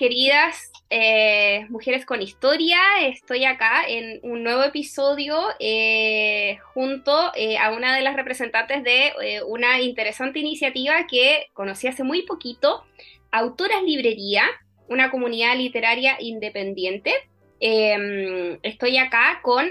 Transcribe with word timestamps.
Queridas 0.00 0.72
eh, 0.88 1.66
mujeres 1.68 2.06
con 2.06 2.22
historia. 2.22 2.78
Estoy 3.02 3.44
acá 3.44 3.82
en 3.86 4.18
un 4.22 4.42
nuevo 4.42 4.62
episodio 4.62 5.36
eh, 5.58 6.56
junto 6.72 7.12
eh, 7.34 7.58
a 7.58 7.70
una 7.72 7.94
de 7.94 8.00
las 8.00 8.16
representantes 8.16 8.82
de 8.82 9.12
una 9.46 9.78
interesante 9.82 10.38
iniciativa 10.38 11.06
que 11.06 11.48
conocí 11.52 11.86
hace 11.86 12.02
muy 12.02 12.22
poquito, 12.22 12.82
Autoras 13.30 13.82
Librería, 13.82 14.44
una 14.88 15.10
comunidad 15.10 15.54
literaria 15.58 16.16
independiente. 16.18 17.12
Eh, 17.60 18.58
estoy 18.62 18.96
acá 18.96 19.40
con 19.42 19.68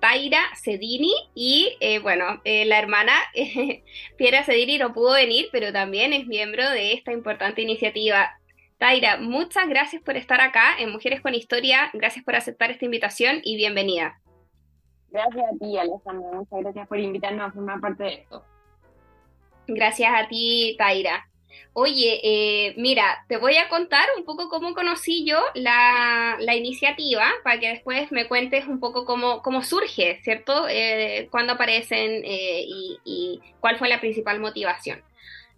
Taira 0.00 0.42
Cedini 0.60 1.14
y, 1.36 1.72
bueno, 2.02 2.42
la 2.44 2.78
hermana 2.80 3.12
Piera 4.18 4.42
Cedini 4.42 4.78
no 4.78 4.92
pudo 4.92 5.12
venir, 5.12 5.50
pero 5.52 5.72
también 5.72 6.12
es 6.12 6.26
miembro 6.26 6.68
de 6.68 6.94
esta 6.94 7.12
importante 7.12 7.62
iniciativa. 7.62 8.36
Taira, 8.78 9.16
muchas 9.16 9.68
gracias 9.68 10.02
por 10.02 10.16
estar 10.16 10.40
acá 10.40 10.76
en 10.78 10.92
Mujeres 10.92 11.22
con 11.22 11.34
Historia, 11.34 11.90
gracias 11.94 12.24
por 12.24 12.36
aceptar 12.36 12.70
esta 12.70 12.84
invitación 12.84 13.40
y 13.42 13.56
bienvenida. 13.56 14.20
Gracias 15.10 15.44
a 15.46 15.58
ti, 15.58 15.78
Alejandra. 15.78 16.32
Muchas 16.32 16.60
gracias 16.60 16.88
por 16.88 16.98
invitarnos 16.98 17.48
a 17.48 17.52
formar 17.52 17.80
parte 17.80 18.04
de 18.04 18.14
esto. 18.14 18.44
Gracias 19.66 20.12
a 20.14 20.28
ti, 20.28 20.74
Taira. 20.76 21.26
Oye, 21.72 22.20
eh, 22.22 22.74
mira, 22.76 23.24
te 23.28 23.38
voy 23.38 23.56
a 23.56 23.70
contar 23.70 24.06
un 24.18 24.24
poco 24.24 24.50
cómo 24.50 24.74
conocí 24.74 25.24
yo 25.24 25.42
la, 25.54 26.36
la 26.38 26.54
iniciativa 26.54 27.24
para 27.44 27.58
que 27.58 27.68
después 27.68 28.12
me 28.12 28.28
cuentes 28.28 28.66
un 28.66 28.78
poco 28.78 29.06
cómo, 29.06 29.40
cómo 29.40 29.62
surge, 29.62 30.20
¿cierto? 30.22 30.66
Eh, 30.68 31.28
cuándo 31.30 31.54
aparecen 31.54 32.22
eh, 32.24 32.64
y, 32.66 32.98
y 33.04 33.40
cuál 33.60 33.78
fue 33.78 33.88
la 33.88 34.00
principal 34.00 34.38
motivación. 34.38 35.02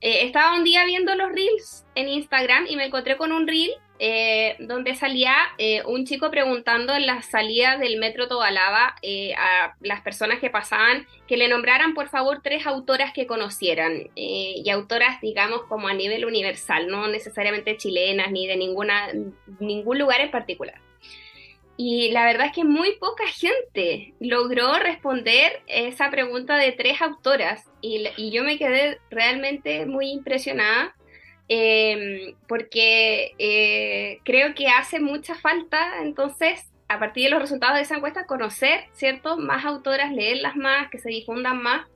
Eh, 0.01 0.27
estaba 0.27 0.57
un 0.57 0.65
día 0.65 0.85
viendo 0.85 1.15
los 1.15 1.33
reels 1.33 1.85
en 1.95 2.09
Instagram 2.09 2.67
y 2.69 2.77
me 2.77 2.87
encontré 2.87 3.17
con 3.17 3.33
un 3.33 3.49
reel 3.49 3.73
eh, 3.99 4.55
donde 4.61 4.95
salía 4.95 5.35
eh, 5.59 5.83
un 5.85 6.05
chico 6.05 6.31
preguntando 6.31 6.95
en 6.95 7.07
las 7.07 7.27
salidas 7.27 7.81
del 7.81 7.99
metro 7.99 8.29
Tobalaba 8.29 8.95
eh, 9.03 9.35
a 9.35 9.75
las 9.81 10.03
personas 10.03 10.39
que 10.39 10.51
pasaban 10.51 11.07
que 11.27 11.37
le 11.37 11.49
nombraran 11.49 11.95
por 11.95 12.09
favor 12.09 12.41
tres 12.43 12.65
autoras 12.67 13.13
que 13.13 13.27
conocieran 13.27 14.11
eh, 14.15 14.63
y 14.65 14.71
autoras 14.71 15.21
digamos 15.21 15.63
como 15.65 15.89
a 15.89 15.95
nivel 15.95 16.25
universal, 16.25 16.87
no 16.87 17.09
necesariamente 17.09 17.77
chilenas 17.77 18.31
ni 18.31 18.47
de 18.47 18.57
ninguna, 18.57 19.09
ningún 19.59 19.99
lugar 19.99 20.21
en 20.21 20.31
particular. 20.31 20.81
Y 21.81 22.11
la 22.11 22.25
verdad 22.25 22.47
es 22.47 22.53
que 22.53 22.65
muy 22.65 22.97
poca 22.97 23.25
gente 23.29 24.13
logró 24.19 24.81
responder 24.81 25.63
esa 25.69 26.11
pregunta 26.11 26.57
de 26.57 26.73
tres 26.73 27.01
autoras 27.01 27.71
y, 27.81 28.33
yo 28.33 28.43
me 28.43 28.59
quedé 28.59 28.99
realmente 29.11 29.87
muy 29.87 30.11
impresionada 30.11 30.97
eh, 31.49 32.35
porque 32.49 33.31
eh, 33.39 34.19
creo 34.25 34.57
que 34.57 34.67
hace 34.67 34.99
mucha 34.99 35.37
falta 35.37 36.03
entonces 36.03 36.69
a 36.89 36.99
partir 36.99 37.25
de 37.25 37.31
los 37.31 37.43
resultados 37.43 37.77
de 37.77 37.83
esa 37.83 37.95
encuesta 37.95 38.27
conocer, 38.27 38.87
¿cierto? 38.93 39.37
Más 39.37 39.65
autoras, 39.65 40.13
leerlas 40.13 40.57
más, 40.57 40.91
que 40.91 40.99
se 40.99 41.11
difundan 41.11 41.63
más 41.63 41.87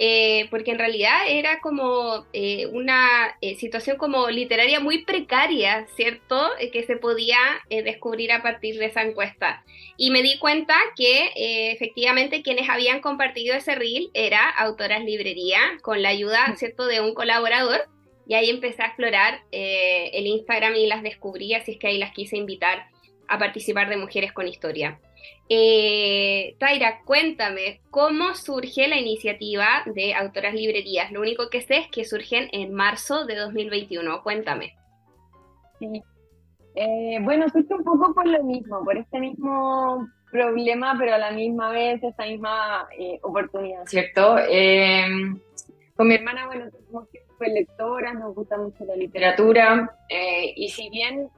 eh, 0.00 0.46
porque 0.50 0.70
en 0.70 0.78
realidad 0.78 1.22
era 1.28 1.58
como 1.60 2.24
eh, 2.32 2.66
una 2.66 3.36
eh, 3.40 3.56
situación 3.56 3.96
como 3.96 4.30
literaria 4.30 4.78
muy 4.78 5.04
precaria, 5.04 5.88
¿cierto? 5.96 6.50
Que 6.72 6.84
se 6.84 6.96
podía 6.96 7.38
descubrir 7.68 8.30
a 8.30 8.42
partir 8.42 8.78
de 8.78 8.86
esa 8.86 9.02
encuesta. 9.02 9.64
Y 9.96 10.10
me 10.10 10.22
di 10.22 10.38
cuenta 10.38 10.74
que 10.96 11.72
efectivamente 11.72 12.42
quienes 12.42 12.68
habían 12.68 13.00
compartido 13.00 13.56
ese 13.56 13.74
reel 13.74 14.10
era 14.14 14.48
Autoras 14.48 15.04
Librería, 15.04 15.58
con 15.82 16.02
la 16.02 16.10
ayuda, 16.10 16.54
¿cierto?, 16.56 16.86
de 16.86 17.00
un 17.00 17.14
colaborador. 17.14 17.88
Y 18.26 18.34
ahí 18.34 18.50
empecé 18.50 18.82
a 18.82 18.86
explorar 18.86 19.42
el 19.50 20.26
Instagram 20.26 20.76
y 20.76 20.86
las 20.86 21.02
descubrí, 21.02 21.54
así 21.54 21.72
es 21.72 21.78
que 21.78 21.88
ahí 21.88 21.98
las 21.98 22.12
quise 22.12 22.36
invitar 22.36 22.86
a 23.26 23.38
participar 23.38 23.88
de 23.88 23.96
Mujeres 23.96 24.32
con 24.32 24.46
Historia. 24.46 25.00
Eh, 25.50 26.56
Taira, 26.58 27.00
cuéntame, 27.04 27.80
¿cómo 27.90 28.34
surge 28.34 28.86
la 28.86 28.98
iniciativa 28.98 29.82
de 29.86 30.14
Autoras 30.14 30.52
Librerías? 30.54 31.10
Lo 31.10 31.20
único 31.20 31.48
que 31.48 31.62
sé 31.62 31.78
es 31.78 31.88
que 31.88 32.04
surgen 32.04 32.48
en 32.52 32.74
marzo 32.74 33.24
de 33.24 33.36
2021. 33.36 34.22
Cuéntame. 34.22 34.74
Sí. 35.78 36.02
Eh, 36.74 37.18
bueno, 37.22 37.48
surge 37.48 37.74
un 37.74 37.82
poco 37.82 38.12
por 38.14 38.26
lo 38.26 38.44
mismo, 38.44 38.84
por 38.84 38.98
este 38.98 39.18
mismo 39.18 40.06
problema, 40.30 40.94
pero 40.98 41.14
a 41.14 41.18
la 41.18 41.30
misma 41.30 41.70
vez 41.70 42.02
esta 42.02 42.26
misma 42.26 42.86
eh, 42.98 43.18
oportunidad, 43.22 43.86
¿cierto? 43.86 44.36
Eh, 44.38 45.06
con 45.96 46.08
mi 46.08 46.14
hermana, 46.14 46.46
bueno, 46.46 46.66
somos 46.86 47.08
siempre 47.08 47.48
lectoras, 47.48 48.14
nos 48.14 48.34
gusta 48.34 48.58
mucho 48.58 48.84
la 48.84 48.94
literatura, 48.94 49.96
y 50.54 50.68
si 50.68 50.90
bien 50.90 51.30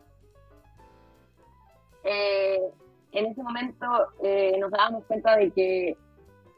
en 3.12 3.26
ese 3.26 3.42
momento 3.42 3.86
eh, 4.22 4.56
nos 4.58 4.70
dábamos 4.70 5.04
cuenta 5.06 5.36
de 5.36 5.50
que 5.50 5.96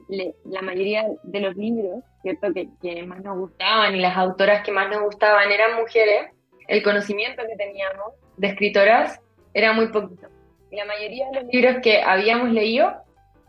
le- 0.09 0.35
la 0.45 0.63
mayoría 0.63 1.07
de 1.23 1.41
los 1.41 1.57
libros, 1.57 2.03
¿cierto? 2.23 2.53
Que, 2.53 2.69
que 2.81 3.03
más 3.05 3.21
nos 3.23 3.39
gustaban 3.39 3.95
y 3.95 4.01
las 4.01 4.17
autoras 4.17 4.63
que 4.65 4.73
más 4.73 4.89
nos 4.91 5.03
gustaban 5.03 5.51
eran 5.51 5.77
mujeres, 5.81 6.31
el 6.69 6.83
conocimiento 6.83 7.43
que 7.47 7.57
teníamos 7.57 8.15
de 8.37 8.47
escritoras 8.49 9.21
era 9.55 9.73
muy 9.73 9.89
poquito. 9.89 10.29
Y 10.71 10.77
la 10.77 10.85
mayoría 10.87 11.29
de 11.31 11.43
los 11.43 11.53
libros 11.53 11.77
que 11.83 12.01
habíamos 12.03 12.51
leído 12.51 12.93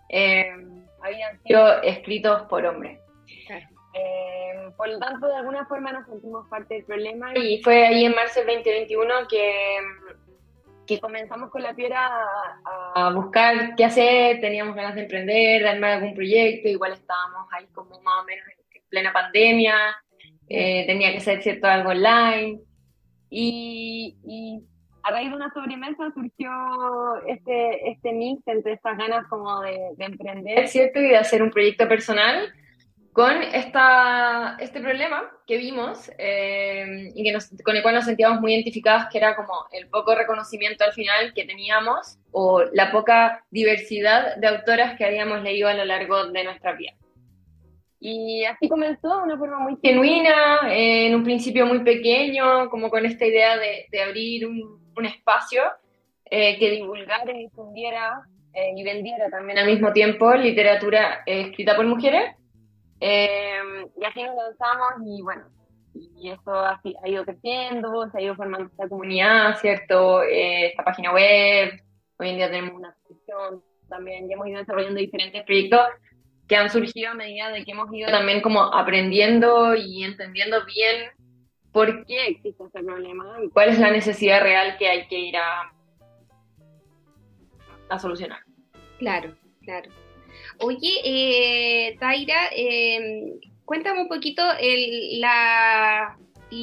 eh, 0.10 0.50
habían 1.02 1.42
sido 1.44 1.82
escritos 1.84 2.44
por 2.44 2.66
hombres. 2.66 3.00
Claro. 3.48 3.66
Eh, 3.96 4.70
por 4.76 4.90
lo 4.90 5.00
tanto, 5.00 5.28
de 5.28 5.36
alguna 5.36 5.66
forma 5.66 5.92
nos 5.92 6.06
sentimos 6.08 6.48
parte 6.50 6.74
del 6.76 6.86
problema 6.86 7.38
y 7.38 7.62
fue 7.62 7.86
ahí 7.86 8.06
en 8.06 8.16
marzo 8.16 8.40
del 8.44 8.58
2021 8.58 9.14
que, 9.30 9.78
que 10.86 11.00
comenzamos 11.00 11.50
con 11.50 11.62
la 11.62 11.74
piedra 11.74 12.10
a, 12.66 13.08
a 13.08 13.14
buscar 13.14 13.76
qué 13.76 13.86
hacer, 13.86 14.42
teníamos 14.42 14.76
ganas 14.76 14.96
de 14.96 15.02
emprender, 15.02 15.62
de 15.62 15.70
armar 15.70 15.92
algún 15.92 16.14
proyecto, 16.14 16.68
igual 16.68 16.94
estábamos 16.94 17.48
ahí 17.52 17.66
como 17.74 18.00
más 18.02 18.22
o 18.22 18.26
menos 18.26 18.46
en 18.48 18.64
plena 18.90 19.12
pandemia, 19.12 19.76
eh, 20.48 20.86
tenía 20.86 21.12
que 21.12 21.20
ser 21.20 21.42
cierto 21.42 21.68
algo 21.68 21.90
online 21.90 22.60
y, 23.30 24.16
y 24.24 24.62
a 25.02 25.12
raíz 25.12 25.30
de 25.30 25.36
una 25.36 25.52
sobremesa 25.52 26.12
surgió 26.14 26.52
este, 27.28 27.90
este 27.90 28.14
mix 28.14 28.48
entre 28.48 28.74
estas 28.74 28.98
ganas 28.98 29.26
como 29.28 29.62
de, 29.62 29.80
de 29.98 30.06
emprender, 30.06 30.68
¿cierto? 30.68 31.00
Y 31.00 31.08
de 31.08 31.18
hacer 31.18 31.42
un 31.42 31.50
proyecto 31.50 31.88
personal 31.88 32.54
con 33.14 33.42
esta, 33.42 34.58
este 34.60 34.82
problema 34.82 35.32
que 35.48 35.58
vimos 35.58 36.12
eh, 36.18 37.12
y 37.16 37.24
que 37.24 37.32
nos, 37.32 37.50
con 37.64 37.76
el 37.76 37.84
cual 37.84 37.96
nos 37.96 38.06
sentíamos 38.06 38.42
muy 38.42 38.54
identificadas, 38.54 39.08
que 39.12 39.20
era 39.20 39.36
como 39.36 39.54
el 39.72 39.88
poco 39.88 40.16
reconocimiento 40.16 40.84
al 40.84 40.94
final 40.94 41.34
que 41.34 41.46
teníamos 41.46 42.18
o 42.32 42.64
la 42.74 42.92
poca 42.92 43.46
diversidad 43.52 44.36
de 44.38 44.48
autoras 44.48 44.98
que 44.98 45.06
habíamos 45.06 45.44
leído 45.44 45.70
a 45.70 45.74
lo 45.74 45.86
largo 45.86 46.28
de 46.28 46.44
nuestra 46.44 46.74
vida. 46.74 46.94
Y 48.00 48.44
así 48.44 48.68
comenzó 48.68 49.18
de 49.18 49.24
una 49.24 49.38
forma 49.38 49.60
muy 49.60 49.78
genuina, 49.82 50.70
eh, 50.70 51.08
en 51.08 51.16
un 51.16 51.24
principio 51.24 51.66
muy 51.66 51.80
pequeño, 51.80 52.70
como 52.70 52.90
con 52.90 53.06
esta 53.06 53.26
idea 53.26 53.58
de, 53.58 53.86
de 53.90 54.04
abrir 54.04 54.46
un, 54.46 54.84
un 54.96 55.06
espacio 55.06 55.62
eh, 56.26 56.58
que 56.58 56.72
divulgara 56.72 57.32
y 57.32 57.44
difundiera 57.44 58.24
eh, 58.54 58.74
y 58.76 58.84
vendiera 58.84 59.30
también 59.30 59.60
al 59.60 59.68
mismo 59.68 59.92
tiempo 59.94 60.34
literatura 60.36 61.22
eh, 61.26 61.42
escrita 61.42 61.76
por 61.76 61.86
mujeres. 61.86 62.36
Eh, 63.06 63.60
y 64.00 64.06
así 64.06 64.24
nos 64.24 64.34
lanzamos 64.34 64.94
y 65.06 65.22
bueno, 65.22 65.44
y 65.94 66.30
eso 66.30 66.56
ha, 66.56 66.80
ido 67.04 67.26
creciendo, 67.26 68.10
se 68.10 68.18
ha 68.18 68.22
ido 68.22 68.36
formando 68.36 68.68
esta 68.68 68.88
comunidad, 68.88 69.58
¿cierto? 69.60 70.24
Eh, 70.24 70.68
esta 70.68 70.86
página 70.86 71.12
web, 71.12 71.82
hoy 72.18 72.30
en 72.30 72.38
día 72.38 72.50
tenemos 72.50 72.76
una 72.76 72.96
ilustración 73.10 73.62
también, 73.90 74.30
y 74.30 74.34
hemos 74.34 74.48
ido 74.48 74.60
desarrollando 74.60 75.02
diferentes 75.02 75.44
proyectos 75.44 75.82
que 76.48 76.56
han 76.56 76.70
surgido 76.70 77.12
a 77.12 77.14
medida 77.14 77.50
de 77.50 77.66
que 77.66 77.72
hemos 77.72 77.94
ido 77.94 78.10
también 78.10 78.42
como 78.42 78.62
aprendiendo 78.62 79.76
y 79.76 80.06
entendiendo 80.06 80.66
bien 80.66 81.12
por 81.74 82.06
qué 82.06 82.28
existe 82.28 82.64
este 82.64 82.84
problema 82.84 83.36
y 83.44 83.50
cuál 83.50 83.68
es 83.68 83.80
la 83.80 83.92
necesidad 83.92 84.42
real 84.42 84.78
que 84.78 84.88
hay 84.88 85.08
que 85.08 85.20
ir 85.20 85.36
a, 85.36 85.74
a 87.90 88.00
solucionar. 88.00 88.40
Claro, 88.98 89.36
claro. 89.62 89.90
Oye, 90.66 91.02
eh, 91.04 91.98
Taira, 92.00 92.50
eh, 92.56 93.34
cuéntame 93.66 94.02
un 94.02 94.08
poquito 94.08 94.42
el, 94.60 95.20
la 95.20 96.18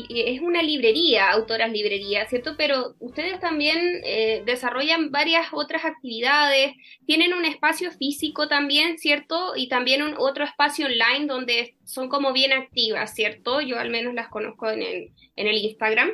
es 0.08 0.40
una 0.40 0.62
librería, 0.62 1.30
autoras 1.30 1.70
librería, 1.70 2.26
¿cierto? 2.28 2.54
Pero 2.56 2.94
ustedes 3.00 3.40
también 3.40 4.00
eh, 4.04 4.42
desarrollan 4.46 5.10
varias 5.10 5.48
otras 5.52 5.84
actividades, 5.84 6.74
tienen 7.06 7.34
un 7.34 7.44
espacio 7.44 7.90
físico 7.90 8.48
también, 8.48 8.98
¿cierto? 8.98 9.54
Y 9.56 9.68
también 9.68 10.02
un 10.02 10.14
otro 10.16 10.44
espacio 10.44 10.86
online 10.86 11.26
donde 11.26 11.74
son 11.84 12.08
como 12.08 12.32
bien 12.32 12.52
activas, 12.52 13.14
¿cierto? 13.14 13.60
Yo 13.60 13.78
al 13.78 13.90
menos 13.90 14.14
las 14.14 14.28
conozco 14.28 14.70
en 14.70 14.82
el, 14.82 15.10
en 15.36 15.48
el 15.48 15.56
Instagram. 15.58 16.10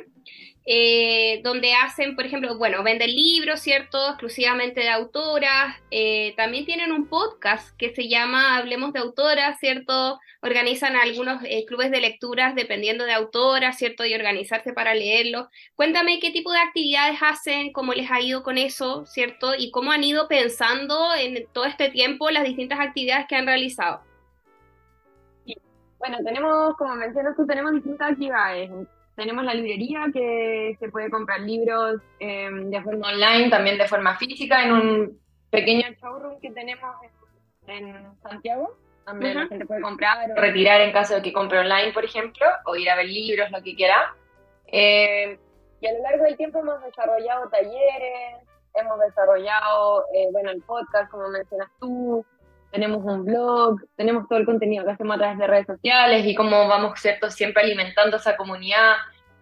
Eh, 0.69 1.39
donde 1.45 1.73
hacen, 1.75 2.17
por 2.17 2.25
ejemplo, 2.25 2.57
bueno, 2.57 2.83
venden 2.83 3.15
libros, 3.15 3.61
¿cierto? 3.61 4.09
Exclusivamente 4.09 4.81
de 4.81 4.89
autoras. 4.89 5.77
Eh, 5.91 6.33
también 6.35 6.65
tienen 6.65 6.91
un 6.91 7.07
podcast 7.07 7.73
que 7.77 7.95
se 7.95 8.09
llama 8.09 8.57
Hablemos 8.57 8.91
de 8.91 8.99
Autoras, 8.99 9.57
¿cierto? 9.61 10.19
Organizan 10.41 10.97
algunos 10.97 11.41
eh, 11.45 11.63
clubes 11.65 11.89
de 11.89 12.01
lecturas 12.01 12.53
dependiendo 12.53 13.05
de 13.05 13.13
autoras, 13.13 13.77
¿cierto? 13.77 14.05
Y 14.05 14.13
organizarse 14.13 14.73
para 14.73 14.93
leerlo. 14.93 15.49
Cuéntame 15.75 16.19
qué 16.19 16.31
tipo 16.31 16.51
de 16.51 16.59
actividades 16.59 17.19
hacen, 17.21 17.71
cómo 17.71 17.93
les 17.93 18.11
ha 18.11 18.19
ido 18.19 18.43
con 18.43 18.57
eso, 18.57 19.05
¿cierto? 19.05 19.55
Y 19.57 19.71
cómo 19.71 19.93
han 19.93 20.03
ido 20.03 20.27
pensando 20.27 21.15
en 21.15 21.47
todo 21.53 21.63
este 21.63 21.91
tiempo 21.91 22.29
las 22.29 22.43
distintas 22.43 22.81
actividades 22.81 23.25
que 23.29 23.37
han 23.37 23.45
realizado. 23.45 24.01
Bueno, 25.97 26.17
tenemos, 26.25 26.75
como 26.75 26.93
mencionas 26.95 27.37
tú, 27.37 27.47
tenemos 27.47 27.71
distintas 27.71 28.11
actividades 28.11 28.69
tenemos 29.17 29.43
la 29.43 29.55
librería 29.55 30.05
que 30.13 30.77
se 30.79 30.89
puede 30.89 31.09
comprar 31.09 31.39
libros 31.39 31.99
em, 32.19 32.69
de 32.69 32.81
forma 32.83 33.09
online, 33.09 33.49
también 33.49 33.77
de 33.77 33.87
forma 33.87 34.15
física, 34.15 34.63
en 34.63 34.71
un 34.71 35.19
pequeño 35.49 35.87
showroom 35.99 36.39
que 36.39 36.51
tenemos 36.51 36.95
en, 37.65 38.15
Santiago, 38.21 38.77
donde 39.07 39.33
la 39.33 39.47
gente 39.47 39.65
puede 39.65 39.81
comprar 39.81 40.31
o 40.31 40.35
retirar 40.35 40.81
en 40.81 40.93
caso 40.93 41.15
de 41.15 41.23
que 41.23 41.33
compre 41.33 41.57
online, 41.57 41.93
por 41.93 42.05
ejemplo, 42.05 42.45
o 42.65 42.75
ir 42.75 42.91
a 42.91 42.95
ver 42.95 43.07
libros, 43.07 43.49
lo 43.49 43.61
que 43.63 43.75
quiera. 43.75 44.15
Em, 44.67 45.35
y 45.81 45.87
a 45.87 45.93
lo 45.93 46.03
largo 46.03 46.23
del 46.23 46.37
tiempo 46.37 46.59
hemos 46.59 46.79
desarrollado 46.83 47.49
talleres, 47.49 48.43
hemos 48.75 48.99
desarrollado, 48.99 50.05
eh, 50.13 50.27
bueno, 50.31 50.51
el 50.51 50.61
podcast, 50.61 51.09
como 51.09 51.27
mencionas 51.29 51.69
tú, 51.79 52.23
tenemos 52.71 53.03
un 53.03 53.25
blog, 53.25 53.81
tenemos 53.95 54.27
todo 54.27 54.39
el 54.39 54.45
contenido 54.45 54.85
que 54.85 54.91
hacemos 54.91 55.15
a 55.15 55.19
través 55.19 55.37
de 55.37 55.47
redes 55.47 55.67
sociales 55.67 56.25
y 56.25 56.35
cómo 56.35 56.67
vamos, 56.67 56.99
¿cierto?, 56.99 57.29
siempre 57.31 57.63
alimentando 57.63 58.17
esa 58.17 58.35
comunidad. 58.35 58.93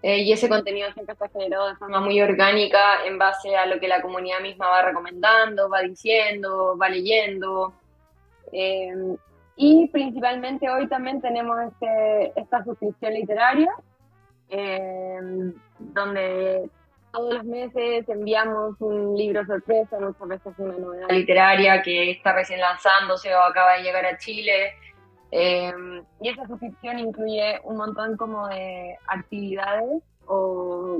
Eh, 0.01 0.19
y 0.19 0.31
ese 0.31 0.48
contenido 0.48 0.92
siempre 0.94 1.13
está 1.13 1.27
generado 1.30 1.68
de 1.68 1.75
forma 1.77 2.00
muy 2.00 2.22
orgánica 2.22 3.04
en 3.06 3.18
base 3.18 3.56
a 3.56 3.66
lo 3.66 3.80
que 3.80 3.88
la 3.88 4.04
comunidad 4.04 4.39
misma 4.39 4.68
va 4.68 4.83
recomendando, 4.83 5.68
va 5.68 5.81
diciendo, 5.81 6.77
va 6.80 6.89
leyendo. 6.89 7.74
Eh, 8.51 8.94
y 9.56 9.88
principalmente 9.88 10.69
hoy 10.69 10.88
también 10.88 11.22
tenemos 11.22 11.57
este, 11.62 12.39
esta 12.39 12.63
suscripción 12.63 13.13
literaria, 13.13 13.72
eh, 14.50 15.19
donde 15.80 16.69
todos 17.16 17.34
los 17.34 17.44
meses 17.46 18.08
enviamos 18.10 18.76
un 18.80 19.16
libro 19.16 19.46
sorpresa, 19.46 19.98
muchas 20.00 20.28
veces 20.28 20.54
una 20.58 20.78
novela 20.78 21.08
literaria 21.08 21.82
que 21.82 22.12
está 22.12 22.34
recién 22.34 22.60
lanzándose 22.60 23.34
o 23.34 23.40
acaba 23.40 23.78
de 23.78 23.84
llegar 23.84 24.06
a 24.06 24.18
Chile. 24.18 24.74
Em, 25.32 26.04
y 26.22 26.30
esa 26.30 26.46
suscripción 26.46 27.00
incluye 27.00 27.60
un 27.64 27.78
montón 27.78 28.18
como 28.18 28.48
de 28.48 28.98
actividades 29.08 30.04
o 30.28 31.00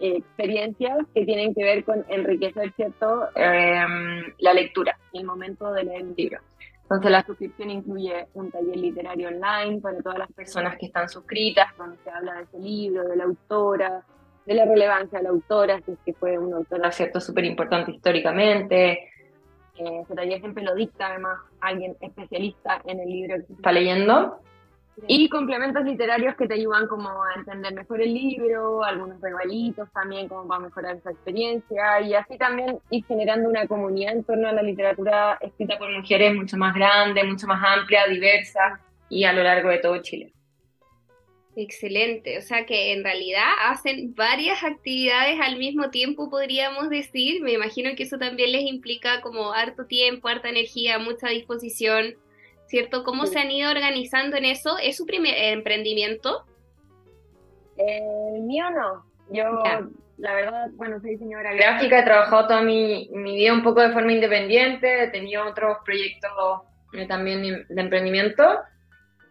eh, 0.00 0.16
experiencias 0.18 0.98
que 1.14 1.24
tienen 1.24 1.54
que 1.54 1.64
ver 1.64 1.84
con 1.84 2.04
enriquecer, 2.08 2.72
¿cierto?, 2.74 3.28
em, 3.34 4.34
la 4.38 4.52
lectura 4.52 4.98
y 5.12 5.20
el 5.20 5.24
momento 5.24 5.72
de 5.72 5.84
leer 5.84 6.02
un 6.02 6.14
libro. 6.16 6.40
Entonces 6.82 7.10
la 7.10 7.24
suscripción 7.24 7.70
incluye 7.70 8.26
un 8.34 8.50
taller 8.50 8.76
literario 8.76 9.28
online 9.28 9.80
para 9.80 10.02
todas 10.02 10.18
las 10.18 10.32
personas 10.32 10.76
que 10.76 10.86
están 10.86 11.08
suscritas, 11.08 11.74
donde 11.78 11.96
se 12.04 12.10
habla 12.10 12.34
de 12.34 12.42
ese 12.42 12.58
libro, 12.58 13.04
de 13.04 13.16
la 13.16 13.24
autora, 13.24 14.04
de 14.46 14.54
la 14.54 14.64
relevancia 14.64 15.18
de 15.18 15.24
la 15.24 15.30
autora, 15.30 15.80
si 15.80 15.92
es 15.92 15.98
que 16.04 16.12
fue 16.12 16.38
una 16.38 16.56
autora 16.56 16.92
cierto 16.92 17.20
súper 17.20 17.44
importante 17.44 17.92
históricamente. 17.92 19.10
Eh, 19.76 20.00
ese 20.02 20.14
taller 20.14 20.40
siempre 20.40 20.62
lo 20.62 20.74
dicta 20.74 21.08
además 21.08 21.38
alguien 21.60 21.96
especialista 22.00 22.80
en 22.84 23.00
el 23.00 23.08
libro 23.08 23.36
que 23.46 23.52
está 23.54 23.72
leyendo. 23.72 24.40
Y 25.08 25.28
complementos 25.28 25.82
literarios 25.84 26.36
que 26.36 26.46
te 26.46 26.54
ayudan 26.54 26.86
como 26.86 27.08
a 27.08 27.34
entender 27.36 27.74
mejor 27.74 28.00
el 28.00 28.14
libro, 28.14 28.84
algunos 28.84 29.20
regalitos 29.20 29.90
también 29.92 30.28
como 30.28 30.46
para 30.46 30.60
mejorar 30.60 30.96
esa 30.96 31.10
experiencia 31.10 32.00
y 32.00 32.14
así 32.14 32.38
también 32.38 32.78
ir 32.90 33.04
generando 33.04 33.48
una 33.48 33.66
comunidad 33.66 34.12
en 34.12 34.22
torno 34.22 34.48
a 34.48 34.52
la 34.52 34.62
literatura 34.62 35.36
escrita 35.40 35.78
por 35.78 35.90
mujeres 35.90 36.34
mucho 36.36 36.56
más 36.56 36.74
grande, 36.74 37.24
mucho 37.24 37.48
más 37.48 37.60
amplia, 37.76 38.06
diversa 38.06 38.78
y 39.08 39.24
a 39.24 39.32
lo 39.32 39.42
largo 39.42 39.70
de 39.70 39.78
todo 39.78 40.00
Chile. 40.00 40.32
Excelente, 41.56 42.36
o 42.38 42.42
sea 42.42 42.66
que 42.66 42.92
en 42.92 43.04
realidad 43.04 43.48
hacen 43.68 44.12
varias 44.16 44.64
actividades 44.64 45.38
al 45.40 45.56
mismo 45.56 45.90
tiempo, 45.90 46.28
podríamos 46.28 46.90
decir. 46.90 47.42
Me 47.42 47.52
imagino 47.52 47.90
que 47.96 48.02
eso 48.02 48.18
también 48.18 48.50
les 48.50 48.62
implica 48.62 49.20
como 49.20 49.52
harto 49.52 49.86
tiempo, 49.86 50.26
harta 50.26 50.48
energía, 50.48 50.98
mucha 50.98 51.28
disposición, 51.28 52.16
¿cierto? 52.66 53.04
¿Cómo 53.04 53.26
se 53.26 53.38
han 53.38 53.52
ido 53.52 53.70
organizando 53.70 54.36
en 54.36 54.46
eso? 54.46 54.78
¿Es 54.82 54.96
su 54.96 55.06
primer 55.06 55.34
emprendimiento? 55.36 56.44
El 57.76 58.42
mío 58.42 58.64
no. 58.70 59.04
Yo, 59.30 59.44
la 60.18 60.34
verdad, 60.34 60.70
bueno, 60.72 61.00
soy 61.00 61.10
diseñadora 61.10 61.54
gráfica, 61.54 62.00
he 62.00 62.04
trabajado 62.04 62.48
toda 62.48 62.62
mi, 62.62 63.08
mi 63.12 63.36
vida 63.36 63.52
un 63.52 63.62
poco 63.62 63.80
de 63.80 63.92
forma 63.92 64.12
independiente, 64.12 65.04
he 65.04 65.08
tenido 65.08 65.46
otros 65.46 65.78
proyectos 65.84 66.30
eh, 66.94 67.06
también 67.06 67.64
de 67.68 67.80
emprendimiento 67.80 68.58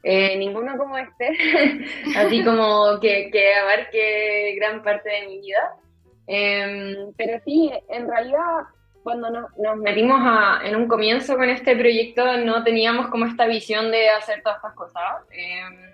eh, 0.04 0.36
ninguno 0.38 0.78
como 0.78 0.98
este, 0.98 1.30
así 2.18 2.44
como 2.44 3.00
que, 3.00 3.32
que, 3.32 3.56
abarque 3.56 4.54
gran 4.58 4.84
parte 4.84 5.10
de 5.10 5.28
mi 5.28 5.40
vida. 5.40 5.76
Em, 6.28 7.14
pero 7.18 7.40
sí, 7.46 7.72
en 7.88 8.10
realidad, 8.10 8.66
cuando 9.02 9.30
nos 9.32 9.78
metimos 9.78 10.20
a, 10.22 10.60
en 10.66 10.76
un 10.76 10.90
comienzo 10.90 11.38
con 11.38 11.50
este 11.50 11.76
proyecto, 11.78 12.38
no 12.38 12.64
teníamos 12.66 13.08
como 13.08 13.26
esta 13.26 13.48
visión 13.48 13.92
de 13.92 14.10
hacer 14.10 14.42
todas 14.44 14.58
estas 14.58 14.74
cosas. 14.74 15.04
Em, 15.32 15.94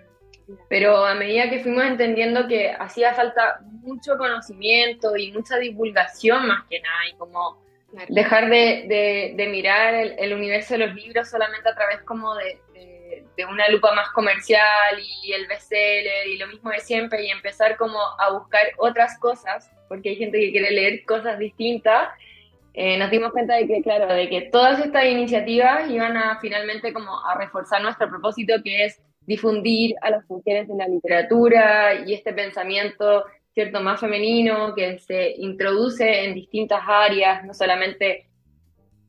pero 0.68 1.04
a 1.04 1.14
medida 1.14 1.48
que 1.48 1.60
fuimos 1.60 1.84
entendiendo 1.84 2.48
que 2.48 2.72
hacía 2.72 3.14
falta 3.14 3.60
mucho 3.62 4.18
conocimiento 4.18 5.16
y 5.16 5.30
mucha 5.30 5.56
divulgación 5.56 6.48
más 6.48 6.64
que 6.68 6.80
nada, 6.80 7.08
y 7.08 7.16
como 7.16 7.62
dejar 8.08 8.48
de, 8.50 9.34
de, 9.36 9.46
mirar 9.48 9.94
el, 9.94 10.14
el, 10.18 10.32
universo 10.34 10.74
de 10.74 10.86
los 10.86 10.94
libros 10.94 11.28
solamente 11.28 11.68
a 11.68 11.74
través 11.74 12.02
como 12.02 12.34
de, 12.36 12.60
de 12.72 12.99
una 13.46 13.68
lupa 13.68 13.94
más 13.94 14.10
comercial 14.10 14.98
y 14.98 15.32
el 15.32 15.46
bestseller 15.46 16.26
y 16.26 16.38
lo 16.38 16.46
mismo 16.48 16.70
de 16.70 16.80
siempre 16.80 17.24
y 17.24 17.30
empezar 17.30 17.76
como 17.76 17.98
a 18.18 18.32
buscar 18.32 18.62
otras 18.78 19.18
cosas, 19.18 19.70
porque 19.88 20.10
hay 20.10 20.16
gente 20.16 20.38
que 20.38 20.50
quiere 20.50 20.70
leer 20.70 21.04
cosas 21.04 21.38
distintas, 21.38 22.08
eh, 22.72 22.96
nos 22.98 23.10
dimos 23.10 23.32
cuenta 23.32 23.56
de 23.56 23.66
que, 23.66 23.82
claro, 23.82 24.12
de 24.14 24.28
que 24.28 24.42
todas 24.42 24.78
estas 24.84 25.04
iniciativas 25.04 25.90
iban 25.90 26.16
a 26.16 26.38
finalmente 26.40 26.92
como 26.92 27.24
a 27.26 27.34
reforzar 27.36 27.82
nuestro 27.82 28.08
propósito, 28.08 28.54
que 28.62 28.84
es 28.84 29.00
difundir 29.26 29.94
a 30.02 30.10
las 30.10 30.28
mujeres 30.30 30.68
en 30.70 30.78
la 30.78 30.88
literatura 30.88 31.94
y 32.06 32.14
este 32.14 32.32
pensamiento 32.32 33.24
cierto 33.52 33.80
más 33.80 34.00
femenino 34.00 34.74
que 34.74 34.98
se 34.98 35.34
introduce 35.38 36.24
en 36.24 36.34
distintas 36.34 36.80
áreas, 36.86 37.44
no 37.44 37.52
solamente 37.52 38.29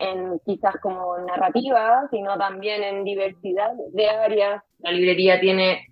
en 0.01 0.39
quizás 0.46 0.75
como 0.81 1.17
narrativa, 1.20 2.08
sino 2.10 2.38
también 2.38 2.84
en 2.84 3.03
diversidad 3.03 3.72
de 3.93 4.10
áreas. 4.10 4.63
La 4.79 4.91
librería 4.91 5.39
tiene 5.39 5.88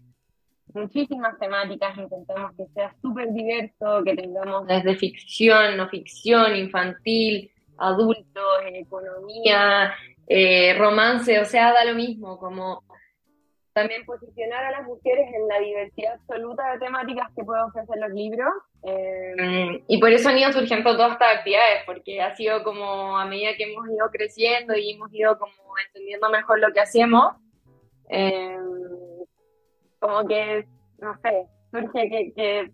muchísimas 0.74 1.38
temáticas, 1.40 1.98
intentamos 1.98 2.56
que 2.56 2.66
sea 2.74 2.94
súper 3.02 3.32
diverso, 3.34 4.04
que 4.04 4.16
tengamos 4.16 4.68
desde 4.68 4.96
ficción, 4.96 5.78
no 5.78 5.88
ficción, 5.90 6.56
infantil, 6.56 7.52
adultos, 7.78 8.60
economía, 8.74 9.94
eh, 10.28 10.76
romance, 10.78 11.40
o 11.40 11.46
sea, 11.46 11.74
da 11.74 11.84
lo 11.86 11.96
mismo, 11.96 12.38
como 12.38 12.84
también 13.74 14.06
posicionar 14.06 14.66
a 14.66 14.72
las 14.72 14.88
mujeres 14.88 15.28
en 15.34 15.48
la 15.48 15.60
diversidad 15.60 16.14
absoluta 16.14 16.72
de 16.72 16.80
temáticas 16.80 17.28
que 17.36 17.44
pueden 17.44 17.66
ofrecer 17.66 17.98
los 18.00 18.12
libros. 18.12 18.50
Eh, 18.84 19.84
y 19.88 20.00
por 20.00 20.12
eso 20.12 20.30
han 20.30 20.38
ido 20.38 20.52
surgiendo 20.52 20.96
todas 20.96 21.14
estas 21.14 21.38
actividades, 21.38 21.84
porque 21.86 22.22
ha 22.22 22.36
sido 22.36 22.64
como 22.64 23.18
a 23.18 23.26
medida 23.26 23.56
que 23.58 23.72
hemos 23.72 23.88
ido 23.90 24.10
creciendo 24.12 24.76
y 24.76 24.92
hemos 24.92 25.14
ido 25.14 25.38
como 25.38 25.54
entendiendo 25.88 26.30
mejor 26.30 26.60
lo 26.60 26.72
que 26.74 26.80
hacemos, 26.80 27.36
eh, 28.10 28.58
como 30.00 30.28
que, 30.28 30.66
no 31.00 31.16
sé, 31.22 31.46
surge 31.72 32.10
que, 32.10 32.34
que 32.34 32.72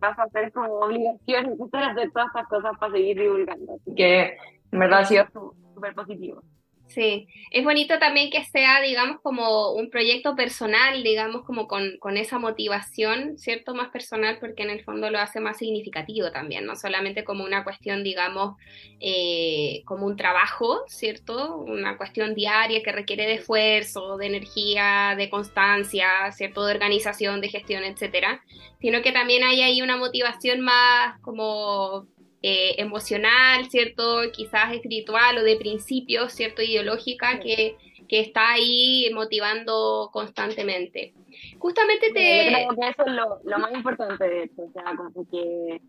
vas 0.00 0.18
a 0.18 0.24
hacer 0.24 0.52
como 0.52 0.74
obligación 0.80 1.46
empezar 1.46 1.82
a 1.82 1.90
hacer 1.90 2.10
todas 2.12 2.28
estas 2.28 2.48
cosas 2.48 2.78
para 2.78 2.92
seguir 2.92 3.18
divulgando. 3.18 3.74
Así 3.74 3.94
que 3.94 4.36
en 4.72 4.78
verdad 4.78 5.00
ha 5.00 5.04
sido 5.04 5.26
súper 5.74 5.94
positivo. 5.94 6.42
Sí, 6.88 7.28
es 7.50 7.64
bonito 7.64 7.98
también 7.98 8.30
que 8.30 8.42
sea, 8.44 8.80
digamos, 8.80 9.20
como 9.20 9.72
un 9.72 9.90
proyecto 9.90 10.34
personal, 10.34 11.02
digamos, 11.02 11.44
como 11.44 11.68
con, 11.68 11.98
con, 11.98 12.16
esa 12.16 12.38
motivación, 12.38 13.36
¿cierto? 13.36 13.74
Más 13.74 13.90
personal, 13.90 14.38
porque 14.40 14.62
en 14.62 14.70
el 14.70 14.82
fondo 14.82 15.10
lo 15.10 15.18
hace 15.18 15.38
más 15.38 15.58
significativo 15.58 16.30
también, 16.32 16.64
no 16.64 16.76
solamente 16.76 17.24
como 17.24 17.44
una 17.44 17.62
cuestión, 17.62 18.02
digamos, 18.02 18.56
eh, 19.00 19.82
como 19.84 20.06
un 20.06 20.16
trabajo, 20.16 20.82
¿cierto? 20.88 21.58
Una 21.58 21.98
cuestión 21.98 22.34
diaria 22.34 22.82
que 22.82 22.90
requiere 22.90 23.26
de 23.26 23.34
esfuerzo, 23.34 24.16
de 24.16 24.26
energía, 24.26 25.14
de 25.16 25.28
constancia, 25.28 26.32
¿cierto? 26.32 26.64
De 26.64 26.72
organización, 26.72 27.42
de 27.42 27.50
gestión, 27.50 27.84
etcétera, 27.84 28.42
sino 28.80 29.02
que 29.02 29.12
también 29.12 29.44
hay 29.44 29.60
ahí 29.60 29.82
una 29.82 29.98
motivación 29.98 30.62
más 30.62 31.20
como 31.20 32.06
eh, 32.40 32.76
emocional, 32.78 33.68
¿cierto? 33.68 34.20
Quizás 34.32 34.72
espiritual 34.72 35.38
o 35.38 35.42
de 35.42 35.56
principios, 35.56 36.32
¿cierto? 36.32 36.62
Ideológica 36.62 37.40
que, 37.40 37.76
que 38.08 38.20
está 38.20 38.52
ahí 38.52 39.10
motivando 39.12 40.08
constantemente. 40.12 41.14
Justamente 41.58 42.12
te... 42.12 42.44
Yo 42.44 42.68
creo 42.68 42.80
que 42.80 42.88
eso 42.90 43.06
es 43.06 43.12
lo, 43.12 43.40
lo 43.42 43.58
más 43.58 43.72
importante 43.72 44.24
de 44.24 44.42
esto, 44.44 44.62
o 44.62 44.70
sea, 44.70 44.94
como 44.96 45.28
que, 45.28 45.80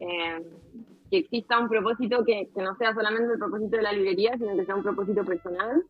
eh, 0.00 0.42
que 1.10 1.16
exista 1.16 1.58
un 1.58 1.70
propósito 1.70 2.22
que, 2.22 2.50
que, 2.54 2.62
no 2.62 2.76
sea 2.76 2.92
solamente 2.92 3.32
el 3.32 3.38
propósito 3.38 3.78
de 3.78 3.82
la 3.82 3.92
librería, 3.92 4.36
sino 4.36 4.56
que 4.56 4.66
sea 4.66 4.74
un 4.74 4.82
propósito 4.82 5.24
personal. 5.24 5.84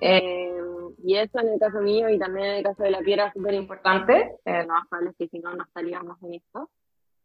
Eh, 0.00 0.60
y 1.04 1.16
eso 1.16 1.38
en 1.38 1.48
el 1.48 1.60
caso 1.60 1.80
mío 1.80 2.08
y 2.08 2.18
también 2.18 2.46
en 2.46 2.56
el 2.56 2.64
caso 2.64 2.82
de 2.82 2.90
la 2.90 3.00
piedra 3.00 3.28
es 3.28 3.34
súper 3.34 3.54
importante, 3.54 4.32
no 4.44 5.10
es 5.10 5.16
que 5.16 5.28
si 5.28 5.38
no, 5.38 5.54
no 5.54 5.62
estaríamos 5.62 6.20
en 6.24 6.34
esto. 6.34 6.68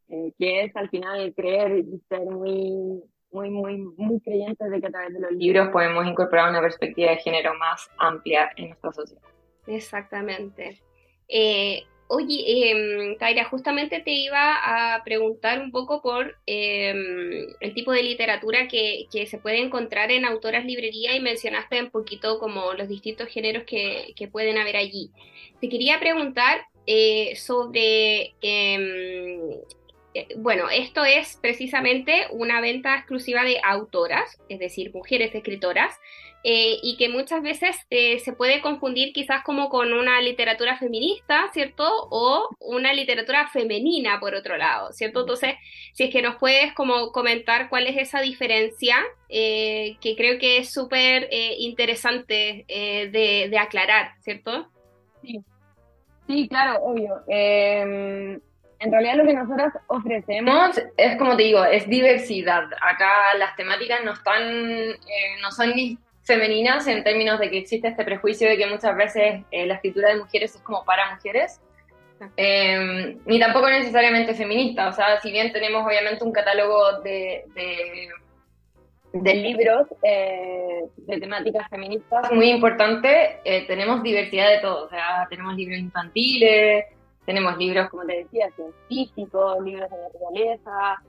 Eh, 0.10 0.34
que 0.38 0.64
es 0.64 0.76
al 0.76 0.90
final 0.90 1.34
creer 1.36 1.80
y 1.80 2.00
ser 2.10 2.22
muy, 2.22 3.04
muy, 3.32 3.50
muy, 3.50 3.78
muy 3.78 4.20
creyentes 4.20 4.70
de 4.70 4.82
que 4.82 4.88
a 4.88 4.92
través 4.92 5.14
de 5.14 5.20
los 5.22 5.32
libros 5.32 5.70
podemos 5.70 6.06
incorporar 6.06 6.50
una 6.50 6.62
perspectiva 6.62 7.12
de 7.12 7.18
género 7.18 7.54
más 7.56 7.90
amplia 7.98 8.52
en 8.58 8.70
nuestra 8.70 8.92
sociedad. 8.92 9.24
Exactamente. 9.66 10.82
Eh, 11.30 11.84
oye, 12.08 12.36
eh, 12.46 13.16
Taira, 13.18 13.46
justamente 13.46 14.02
te 14.02 14.12
iba 14.12 14.96
a 14.96 15.04
preguntar 15.04 15.62
un 15.62 15.72
poco 15.72 16.02
por 16.02 16.36
em, 16.46 17.48
el 17.60 17.74
tipo 17.74 17.92
de 17.92 18.04
literatura 18.04 18.68
que, 18.68 19.08
que, 19.12 19.26
se 19.26 19.38
puede 19.38 19.60
encontrar 19.60 20.12
en 20.12 20.26
autoras 20.26 20.66
librería 20.66 21.16
y 21.16 21.22
mencionaste 21.22 21.82
un 21.82 21.92
poquito 21.92 22.40
como 22.40 22.74
los 22.74 22.90
distintos 22.90 23.30
géneros 23.30 23.64
que, 23.64 24.14
que 24.16 24.28
pueden 24.28 24.58
haber 24.58 24.76
allí. 24.76 25.12
Te 25.62 25.70
quería 25.70 26.00
preguntar 26.00 26.66
eh, 26.86 27.36
sobre 27.38 28.34
em, 28.42 29.40
bueno, 30.38 30.70
esto 30.70 31.04
es 31.06 31.38
precisamente 31.42 32.28
una 32.32 32.62
venta 32.62 32.96
exclusiva 32.96 33.44
de 33.44 33.60
autoras, 33.64 34.40
es 34.50 34.60
decir, 34.60 34.94
mujeres 34.94 35.34
escritoras, 35.34 36.00
eh, 36.46 36.78
y 36.84 36.98
que 36.98 37.08
muchas 37.08 37.42
veces 37.42 37.78
eh, 37.90 38.20
se 38.20 38.34
puede 38.34 38.60
confundir 38.62 39.14
quizás 39.14 39.44
como 39.46 39.70
con 39.70 39.94
una 39.94 40.20
literatura 40.20 40.78
feminista, 40.78 41.50
¿cierto? 41.54 41.88
O 42.12 42.50
una 42.60 42.92
literatura 42.92 43.48
femenina, 43.48 44.20
por 44.20 44.36
otro 44.36 44.58
lado, 44.58 44.92
¿cierto? 44.92 45.22
Entonces, 45.22 45.56
si 45.94 46.04
es 46.04 46.10
que 46.12 46.22
nos 46.22 46.36
puedes 46.36 46.74
como 46.74 47.14
comentar 47.14 47.70
cuál 47.70 47.88
es 47.88 47.98
esa 47.98 48.20
diferencia, 48.20 48.98
que 49.30 50.14
creo 50.18 50.38
que 50.38 50.58
es 50.58 50.72
súper 50.72 51.30
interesante 51.58 52.66
de, 52.68 53.48
de, 53.50 53.58
aclarar, 53.58 54.12
¿cierto? 54.20 54.68
Sí. 55.24 55.40
sí, 56.28 56.48
claro, 56.50 56.84
obvio. 56.84 57.24
En 58.84 58.92
realidad 58.92 59.16
lo 59.16 59.26
que 59.26 59.34
nosotros 59.34 59.74
ofrecemos 59.88 60.82
es, 60.98 61.18
como 61.18 61.38
te 61.38 61.44
digo, 61.44 61.64
es 61.64 61.88
diversidad. 61.88 62.66
Acá 62.82 63.34
las 63.38 63.56
temáticas 63.56 64.04
no 64.04 64.12
están, 64.12 64.42
eh, 64.44 64.98
no 65.42 65.52
son 65.52 65.70
ni 65.74 65.98
femeninas 66.24 66.86
en 66.88 67.04
términos 67.04 67.40
de 67.40 67.50
que 67.50 67.60
existe 67.60 67.88
este 67.88 68.04
prejuicio 68.04 68.50
de 68.50 68.58
que 68.58 68.66
muchas 68.68 68.96
veces 68.98 69.42
eh, 69.52 69.66
la 69.66 69.76
escritura 69.76 70.10
de 70.10 70.20
mujeres 70.20 70.56
es 70.56 70.62
como 70.62 70.84
para 70.84 71.16
mujeres, 71.16 71.62
eh, 72.36 73.18
ni 73.26 73.40
tampoco 73.40 73.70
necesariamente 73.70 74.34
feminista. 74.34 74.90
O 74.90 74.92
sea, 74.92 75.22
si 75.22 75.32
bien 75.32 75.54
tenemos 75.54 75.86
obviamente 75.86 76.24
un 76.26 76.34
catálogo 76.34 77.00
de, 77.02 77.46
de, 79.14 79.34
libros 79.36 79.88
de 80.02 81.20
temáticas 81.20 81.70
feministas 81.70 82.32
muy 82.34 82.50
importante, 82.50 83.40
tenemos 83.68 84.04
diversidad 84.04 84.50
de 84.50 84.60
todo. 84.60 84.86
O 84.86 84.90
sea, 84.90 85.26
tenemos 85.30 85.56
libros 85.56 85.80
infantiles, 85.80 86.86
tenemos 87.26 87.58
libros, 87.58 87.90
como 87.90 88.06
te 88.06 88.18
decía, 88.24 88.50
científicos, 88.52 89.64
libros 89.64 89.90
de 89.90 89.98
naturaleza. 89.98 91.02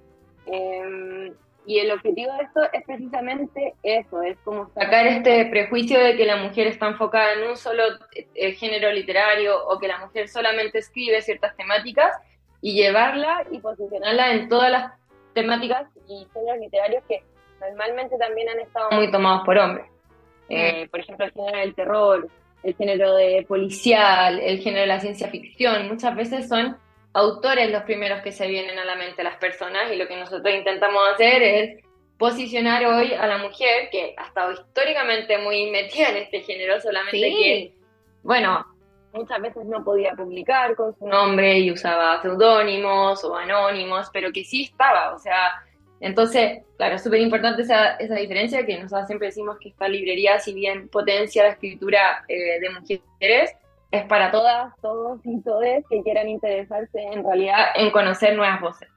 Em, 0.47 1.35
y 1.67 1.79
el 1.79 1.91
objetivo 1.93 2.33
de 2.35 2.43
esto 2.43 2.61
es 2.73 2.85
precisamente 2.85 3.75
eso, 3.83 4.23
es 4.23 4.37
como 4.45 4.69
sacar 4.75 5.07
este 5.07 5.47
prejuicio 5.47 5.99
de 5.99 6.15
que 6.17 6.27
la 6.27 6.37
mujer 6.37 6.67
está 6.67 6.89
enfocada 6.89 7.33
en 7.33 7.49
un 7.49 7.57
solo 7.57 7.83
eh, 8.35 8.53
género 8.53 8.93
literario 8.93 9.67
o 9.67 9.79
que 9.79 9.89
la 9.89 9.99
mujer 9.99 10.29
solamente 10.29 10.79
escribe 10.79 11.23
ciertas 11.23 11.57
temáticas 11.57 12.15
y 12.61 12.75
llevarla 12.75 13.47
y 13.51 13.61
posicionarla 13.61 14.33
en 14.33 14.49
todas 14.51 14.71
las 14.71 14.93
temáticas 15.33 15.89
y 16.07 16.27
géneros 16.35 16.61
literarios 16.61 17.03
que 17.09 17.23
normalmente 17.61 18.19
también 18.19 18.49
han 18.51 18.61
estado 18.61 18.91
muy 18.91 19.11
tomados 19.11 19.45
por 19.47 19.57
hombres. 19.57 19.87
Eh, 20.51 20.87
por 20.91 21.01
ejemplo, 21.01 21.25
el 21.25 21.33
género 21.33 21.59
del 21.59 21.75
terror, 21.75 22.29
el 22.65 22.75
género 22.75 23.15
de 23.15 23.45
policial, 23.47 24.41
el 24.41 24.59
género 24.59 24.83
de 24.83 24.87
la 24.89 25.01
ciencia 25.01 25.29
ficción, 25.29 25.89
muchas 25.89 26.17
veces 26.17 26.49
son 26.49 26.77
autores 27.13 27.71
los 27.71 27.83
primeros 27.83 28.23
que 28.23 28.33
se 28.33 28.49
vienen 28.49 28.79
a 28.79 28.85
la 28.85 28.97
mente 28.97 29.23
las 29.23 29.37
personas 29.37 29.93
y 29.93 29.97
lo 29.97 30.09
que 30.09 30.17
nosotros 30.17 30.53
intentamos 30.53 31.03
hacer 31.13 31.43
es 31.43 31.85
posicionar 32.19 32.85
hoy 32.87 33.13
a 33.13 33.27
la 33.27 33.39
mujer 33.39 33.89
que 33.91 34.15
ha 34.17 34.27
estado 34.27 34.53
históricamente 34.53 35.39
muy 35.39 35.71
metida 35.71 36.09
en 36.11 36.17
este 36.19 36.41
género, 36.41 36.81
solamente 36.81 37.21
que, 37.21 37.73
bueno, 38.23 38.65
muchas 39.13 39.41
veces 39.41 39.65
no 39.67 39.85
podía 39.85 40.13
publicar 40.13 40.75
con 40.75 40.97
su 40.97 41.07
nombre 41.07 41.59
y 41.59 41.71
usaba 41.71 42.21
seudónimos 42.23 43.23
o 43.25 43.37
anónimos, 43.37 44.09
pero 44.13 44.33
que 44.33 44.45
sí 44.45 44.65
estaba, 44.65 45.15
o 45.15 45.19
sea, 45.19 45.53
entonces, 46.05 46.59
claro, 46.77 46.99
súper 46.99 47.23
importante 47.23 47.63
esa, 47.63 47.95
esa, 47.95 48.17
diferencia 48.17 48.67
que 48.67 48.79
nosotros 48.79 49.07
siempre 49.07 49.29
decimos 49.29 49.57
que 49.59 49.71
esta 49.71 49.89
librería, 49.89 50.39
si 50.39 50.53
bien 50.53 50.89
potencia 50.91 51.45
la 51.45 51.49
escritura 51.51 52.27
eh, 52.29 52.61
de 52.61 52.69
mujeres, 52.69 53.53
es 53.91 54.05
para 54.05 54.31
todas, 54.31 54.75
todos 54.83 55.21
y 55.25 55.41
todes 55.41 55.83
que 55.89 56.03
quieran 56.03 56.29
interesarse 56.29 57.01
en 57.01 57.25
realidad 57.25 57.69
en 57.75 57.91
conocer 57.91 58.37
nuevas 58.37 58.61
voces. 58.61 58.89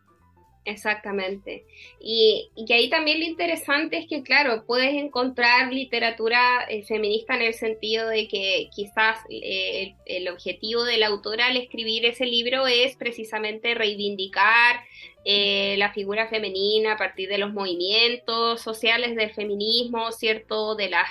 Exactamente. 0.65 1.63
Y, 2.01 2.49
y, 2.57 2.73
ahí 2.73 2.89
también 2.89 3.21
lo 3.21 3.25
interesante 3.25 3.99
es 3.99 4.07
que, 4.09 4.21
claro, 4.21 4.65
puedes 4.65 4.93
encontrar 4.95 5.71
literatura 5.71 6.65
eh, 6.67 6.83
feminista 6.83 7.35
en 7.35 7.43
el 7.43 7.53
sentido 7.53 8.09
de 8.09 8.27
que 8.27 8.67
quizás 8.75 9.17
eh, 9.29 9.95
el, 10.05 10.23
el, 10.23 10.27
objetivo 10.27 10.83
de 10.83 10.97
la 10.97 11.07
autora 11.07 11.47
al 11.47 11.55
escribir 11.55 12.05
ese 12.05 12.25
libro 12.25 12.67
es 12.67 12.97
precisamente 12.97 13.75
reivindicar 13.75 14.81
eh, 15.29 15.66
la 15.77 15.93
figura 15.93 16.27
femenina 16.27 16.93
a 16.93 16.97
partir 16.97 17.29
de 17.29 17.37
los 17.37 17.53
movimientos 17.53 18.61
sociales 18.61 19.15
del 19.15 19.31
feminismo, 19.31 20.11
¿cierto? 20.11 20.75
De 20.75 20.89
las, 20.89 21.09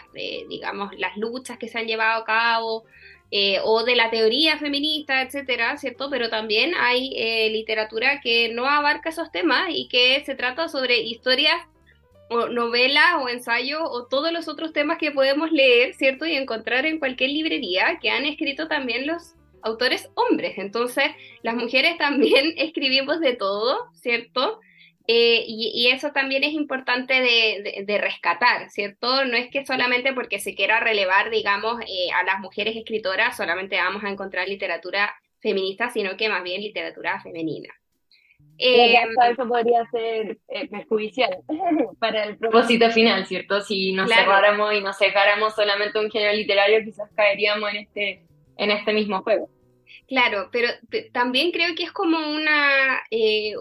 digamos, 0.49 0.97
las 0.99 1.17
luchas 1.17 1.59
que 1.59 1.69
se 1.69 1.79
han 1.79 1.87
llevado 1.87 2.23
a 2.23 2.25
cabo 2.25 2.85
eh, 3.33 3.59
o 3.65 3.83
de 3.83 3.97
la 3.97 4.09
teoría 4.09 4.57
feminista, 4.57 5.21
etcétera, 5.21 5.77
¿cierto? 5.79 6.09
Pero 6.11 6.31
también 6.31 6.75
hay 6.77 7.13
eh, 7.17 7.51
literatura 7.51 8.21
que 8.21 8.51
no 8.51 8.67
abarca 8.67 9.09
esos 9.09 9.33
temas 9.33 9.67
y 9.71 9.89
que 9.89 10.23
se 10.25 10.37
trata 10.37 10.69
sobre 10.69 11.01
historias 11.01 11.57
o 12.31 12.47
novelas 12.47 13.17
o 13.21 13.29
ensayos 13.29 13.83
o 13.83 14.07
todos 14.07 14.31
los 14.33 14.47
otros 14.47 14.73
temas 14.73 14.99
que 14.99 15.11
podemos 15.11 15.51
leer, 15.51 15.95
¿cierto? 15.95 16.25
Y 16.25 16.37
encontrar 16.37 16.87
en 16.87 17.01
cualquier 17.01 17.31
librería 17.31 17.99
que 18.01 18.11
han 18.11 18.27
escrito 18.27 18.69
también 18.69 19.09
los 19.09 19.35
autores 19.67 20.11
hombres. 20.15 20.59
Entonces, 20.59 21.07
las 21.43 21.55
mujeres 21.55 21.99
también 21.99 22.55
escribimos 22.57 23.21
de 23.21 23.35
todo, 23.35 23.91
¿cierto? 23.95 24.61
Eh, 25.09 25.45
y, 25.47 25.89
eso 25.89 26.11
también 26.11 26.43
es 26.43 26.53
importante 26.53 27.15
de, 27.15 27.99
rescatar, 27.99 28.71
¿cierto? 28.71 29.25
No 29.25 29.37
es 29.37 29.49
que 29.51 29.65
solamente 29.65 30.13
porque 30.13 30.41
se 30.41 30.57
quiera 30.57 30.81
relevar, 30.81 31.31
digamos, 31.31 31.81
eh, 31.83 32.11
a 32.13 32.25
las 32.25 32.41
mujeres 32.41 32.77
escritoras, 32.77 33.37
solamente 33.37 33.77
vamos 33.77 34.03
a 34.03 34.11
encontrar 34.11 34.49
literatura 34.49 35.15
feminista, 35.41 35.91
sino 35.91 36.17
que 36.17 36.29
más 36.29 36.43
bien 36.43 36.61
literatura 36.61 37.21
femenina. 37.21 37.69
Eh, 38.59 38.97
eso 39.31 39.47
podría 39.47 39.85
ser 39.91 40.39
perjudicial 40.71 41.37
para 42.01 42.25
el 42.25 42.37
propósito 42.37 42.91
final, 42.91 43.27
¿cierto? 43.27 43.61
Si 43.61 43.93
nos 43.93 44.11
cerráramos 44.11 44.75
y 44.75 44.81
nos 44.81 44.99
dejáramos 44.99 45.55
solamente 45.55 46.01
un 46.01 46.11
género 46.11 46.33
literario, 46.33 46.83
quizás 46.83 47.09
caeríamos 47.15 47.71
en 47.71 47.77
este, 47.77 48.23
en 48.57 48.71
este 48.73 48.93
mismo 48.93 49.23
juego. 49.23 49.49
Claro, 50.09 50.51
pero 50.53 50.69
también 51.13 51.51
creo 51.51 51.75
que 51.75 51.83
es 51.83 51.93
como 51.93 52.19
una, 52.19 53.03
eh, 53.11 53.55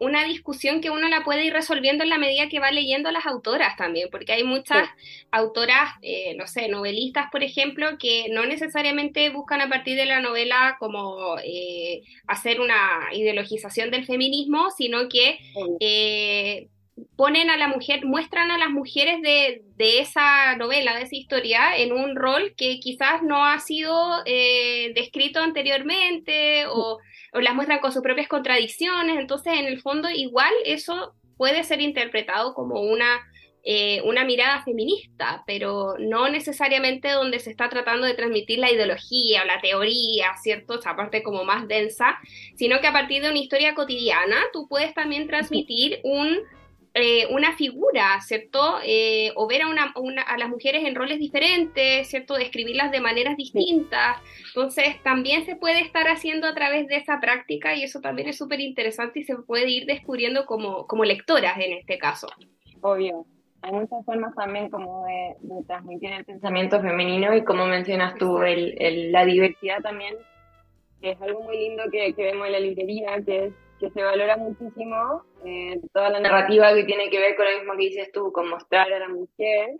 una 0.00 0.24
discusión 0.24 0.80
que 0.80 0.90
uno 0.90 1.08
la 1.08 1.22
puede 1.22 1.44
ir 1.44 1.52
resolviendo 1.52 2.02
en 2.02 2.10
la 2.10 2.18
medida 2.18 2.48
que 2.48 2.60
va 2.60 2.70
leyendo 2.70 3.10
las 3.10 3.26
autoras 3.26 3.76
también, 3.76 4.08
porque 4.10 4.32
hay 4.32 4.44
muchas 4.44 4.88
autoras, 5.30 5.90
eh, 6.00 6.34
no 6.36 6.46
sé, 6.46 6.68
novelistas, 6.68 7.30
por 7.30 7.42
ejemplo, 7.42 7.98
que 7.98 8.26
no 8.30 8.46
necesariamente 8.46 9.28
buscan 9.30 9.60
a 9.60 9.68
partir 9.68 9.96
de 9.96 10.06
la 10.06 10.20
novela 10.20 10.76
como 10.78 11.36
eh, 11.44 12.02
hacer 12.26 12.60
una 12.60 13.08
ideologización 13.12 13.90
del 13.90 14.06
feminismo, 14.06 14.70
sino 14.70 15.08
que 15.08 15.38
ponen 17.16 17.50
a 17.50 17.56
la 17.56 17.68
mujer, 17.68 18.04
muestran 18.04 18.50
a 18.50 18.58
las 18.58 18.70
mujeres 18.70 19.22
de, 19.22 19.62
de, 19.76 20.00
esa 20.00 20.56
novela, 20.56 20.94
de 20.96 21.02
esa 21.02 21.16
historia, 21.16 21.76
en 21.76 21.92
un 21.92 22.16
rol 22.16 22.54
que 22.56 22.80
quizás 22.80 23.22
no 23.22 23.44
ha 23.44 23.58
sido 23.60 24.22
eh, 24.26 24.92
descrito 24.94 25.40
anteriormente 25.40 26.66
o, 26.66 26.98
o, 27.32 27.40
las 27.40 27.54
muestran 27.54 27.80
con 27.80 27.92
sus 27.92 28.02
propias 28.02 28.28
contradicciones. 28.28 29.18
Entonces, 29.18 29.54
en 29.58 29.66
el 29.66 29.80
fondo, 29.80 30.10
igual 30.10 30.52
eso 30.64 31.14
puede 31.36 31.64
ser 31.64 31.80
interpretado 31.80 32.54
como 32.54 32.80
una, 32.80 33.20
eh, 33.64 34.00
una 34.04 34.24
mirada 34.24 34.62
feminista, 34.62 35.42
pero 35.46 35.94
no 35.98 36.28
necesariamente 36.28 37.10
donde 37.10 37.38
se 37.38 37.50
está 37.50 37.68
tratando 37.68 38.06
de 38.06 38.14
transmitir 38.14 38.58
la 38.58 38.70
ideología 38.70 39.42
o 39.42 39.46
la 39.46 39.60
teoría, 39.60 40.36
¿cierto? 40.42 40.78
Esa 40.78 40.94
parte 40.94 41.22
como 41.22 41.44
más 41.44 41.66
densa, 41.68 42.18
sino 42.56 42.80
que 42.80 42.86
a 42.86 42.92
partir 42.92 43.22
de 43.22 43.30
una 43.30 43.38
historia 43.38 43.74
cotidiana 43.74 44.36
tú 44.52 44.68
puedes 44.68 44.94
también 44.94 45.26
transmitir 45.26 46.00
un 46.04 46.38
eh, 46.94 47.26
una 47.30 47.56
figura, 47.56 48.20
¿cierto? 48.20 48.78
Eh, 48.84 49.32
o 49.34 49.48
ver 49.48 49.62
a, 49.62 49.68
una, 49.68 50.22
a, 50.22 50.36
las 50.36 50.48
mujeres 50.50 50.84
en 50.84 50.94
roles 50.94 51.18
diferentes, 51.18 52.08
¿cierto? 52.08 52.34
Describirlas 52.34 52.90
de 52.90 53.00
maneras 53.00 53.36
distintas. 53.38 54.18
Entonces, 54.48 55.02
también 55.02 55.46
se 55.46 55.56
puede 55.56 55.80
estar 55.80 56.06
haciendo 56.08 56.46
a 56.46 56.54
través 56.54 56.88
de 56.88 56.96
esa 56.96 57.18
práctica 57.18 57.74
y 57.74 57.82
eso 57.82 58.00
también 58.02 58.28
es 58.28 58.36
súper 58.36 58.60
interesante 58.60 59.20
y 59.20 59.24
se 59.24 59.36
puede 59.36 59.70
ir 59.70 59.86
descubriendo 59.86 60.44
como, 60.44 60.86
como 60.86 61.04
lectoras 61.04 61.56
en 61.58 61.72
este 61.72 61.96
caso. 61.96 62.26
Obvio. 62.82 63.24
Hay 63.62 63.72
muchas 63.72 64.04
formas 64.04 64.34
también 64.34 64.68
como 64.68 65.06
de, 65.06 65.64
transmitir 65.66 66.12
el 66.12 66.24
pensamiento 66.24 66.80
femenino 66.82 67.34
y 67.34 67.44
como 67.44 67.64
mencionas 67.66 68.16
tú, 68.16 68.42
el, 68.42 69.12
la 69.12 69.24
diversidad 69.24 69.80
también, 69.80 70.16
que 71.00 71.12
es 71.12 71.22
algo 71.22 71.42
muy 71.42 71.56
lindo 71.56 71.84
que, 71.90 72.12
que 72.12 72.22
vemos 72.24 72.48
en 72.48 72.52
la 72.52 72.60
librería, 72.60 73.22
que 73.24 73.46
es 73.46 73.54
que 73.82 73.90
se 73.90 74.00
valora 74.00 74.36
muchísimo 74.36 75.24
eh, 75.44 75.80
toda 75.92 76.10
la 76.10 76.20
narrativa 76.20 76.72
que 76.72 76.84
tiene 76.84 77.10
que 77.10 77.18
ver 77.18 77.34
con 77.34 77.46
lo 77.46 77.58
mismo 77.58 77.72
que 77.72 77.88
dices 77.88 78.12
tú, 78.12 78.30
con 78.30 78.48
mostrar 78.48 78.92
a 78.92 78.98
la 79.00 79.08
mujer 79.08 79.70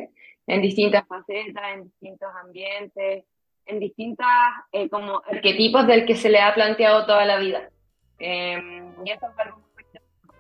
en 0.49 0.61
distintas 0.61 1.07
facetas, 1.07 1.63
en 1.75 1.85
distintos 1.85 2.29
ambientes, 2.43 3.25
en 3.65 3.79
distintos 3.79 4.27
eh, 4.73 4.89
como 4.89 5.23
arquetipos 5.25 5.87
del 5.87 6.05
que 6.05 6.17
se 6.17 6.31
le 6.31 6.41
ha 6.41 6.53
planteado 6.53 7.07
toda 7.07 7.25
la 7.25 7.39
vida. 7.39 7.71
Eh, 8.19 8.61
y 9.05 9.11
eso 9.11 9.27
es 9.29 9.39
algo 9.39 9.59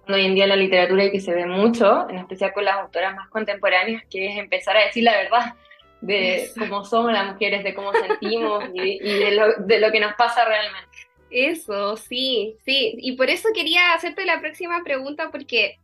muy 0.09 0.14
hoy 0.14 0.26
en 0.26 0.35
día 0.35 0.45
en 0.45 0.50
la 0.50 0.57
literatura 0.57 1.04
y 1.04 1.12
que 1.12 1.21
se 1.21 1.33
ve 1.33 1.47
mucho, 1.47 2.09
en 2.11 2.19
especial 2.19 2.52
con 2.52 2.64
las 2.64 2.78
autoras 2.78 3.14
más 3.14 3.28
contemporáneas, 3.28 4.02
que 4.11 4.26
es 4.26 4.38
empezar 4.38 4.76
a 4.76 4.87
decir 4.87 5.04
la 5.04 5.12
verdad 5.12 5.54
de 6.00 6.50
cómo 6.59 6.85
somos 6.85 7.12
las 7.12 7.33
mujeres, 7.33 7.62
de 7.62 7.75
cómo 7.75 7.92
sentimos 7.92 8.64
y, 8.75 8.99
y 9.00 9.19
de, 9.21 9.31
lo, 9.37 9.54
de 9.54 9.78
lo 9.78 9.92
que 9.92 10.00
nos 10.00 10.14
pasa 10.14 10.45
realmente. 10.45 11.12
Eso, 11.33 11.97
sí, 11.97 12.57
sí. 12.62 12.95
Y 12.99 13.17
por 13.17 13.31
eso 13.31 13.49
quería 13.55 13.95
hacerte 13.95 14.27
la 14.27 14.41
próxima 14.41 14.85
pregunta, 14.85 15.31
porque 15.31 15.79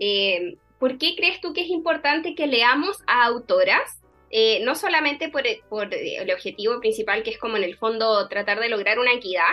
eh, 0.00 0.56
¿por 0.80 0.98
qué 0.98 1.14
crees 1.16 1.40
tú 1.40 1.52
que 1.52 1.60
es 1.60 1.68
importante 1.68 2.34
que 2.34 2.48
leamos 2.48 2.98
a 3.06 3.24
autoras? 3.24 4.00
Eh, 4.32 4.60
no 4.64 4.74
solamente 4.74 5.28
por, 5.28 5.44
por, 5.68 5.94
el 5.94 6.30
objetivo 6.32 6.80
principal, 6.80 7.22
que 7.22 7.30
es 7.30 7.38
como 7.38 7.56
en 7.56 7.64
el 7.64 7.76
fondo 7.76 8.28
tratar 8.28 8.58
de 8.58 8.68
lograr 8.68 8.98
una 8.98 9.12
equidad, 9.12 9.52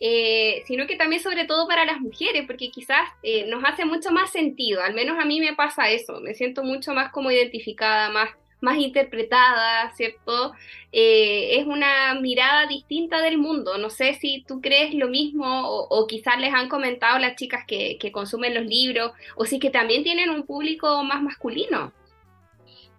eh, 0.00 0.64
sino 0.66 0.88
que 0.88 0.96
también 0.96 1.22
sobre 1.22 1.44
todo 1.44 1.68
para 1.68 1.84
las 1.84 2.00
mujeres, 2.00 2.44
porque 2.46 2.70
quizás 2.70 3.08
nos 3.46 3.62
hace 3.64 3.84
mucho 3.84 4.10
más 4.10 4.32
sentido, 4.32 4.82
al 4.82 4.94
menos 4.94 5.16
a 5.18 5.24
mí 5.24 5.40
me 5.40 5.54
pasa 5.54 5.90
eso, 5.90 6.20
me 6.20 6.34
siento 6.34 6.64
mucho 6.64 6.92
más 6.92 7.12
como 7.12 7.30
identificada, 7.30 8.10
más 8.10 8.30
más 8.62 8.78
interpretada, 8.78 9.90
¿cierto? 9.92 10.52
Eh, 10.92 11.58
es 11.58 11.66
una 11.66 12.14
mirada 12.20 12.66
distinta 12.66 13.20
del 13.20 13.38
mundo. 13.38 13.76
No 13.76 13.90
sé 13.90 14.14
si 14.14 14.44
tú 14.46 14.60
crees 14.60 14.94
lo 14.94 15.08
mismo 15.08 15.46
o, 15.68 16.06
quizás 16.06 16.38
les 16.38 16.54
han 16.54 16.68
comentado 16.68 17.18
las 17.18 17.36
chicas 17.36 17.64
que, 17.66 17.98
consumen 18.12 18.54
los 18.54 18.64
libros 18.64 19.12
o 19.36 19.44
si 19.44 19.58
que 19.58 19.70
también 19.70 20.02
tienen 20.02 20.30
un 20.30 20.44
público 20.44 21.02
más 21.02 21.22
masculino. 21.22 21.92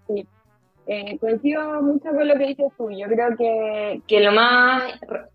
Sí, 0.07 0.27
eh, 0.85 1.17
coincido 1.19 1.81
mucho 1.81 2.09
con 2.09 2.27
lo 2.27 2.37
que 2.37 2.47
dices 2.47 2.71
tú. 2.77 2.91
Yo 2.91 3.07
creo 3.07 3.37
que, 3.37 4.01
que 4.05 4.19
lo 4.19 4.33
más 4.33 4.83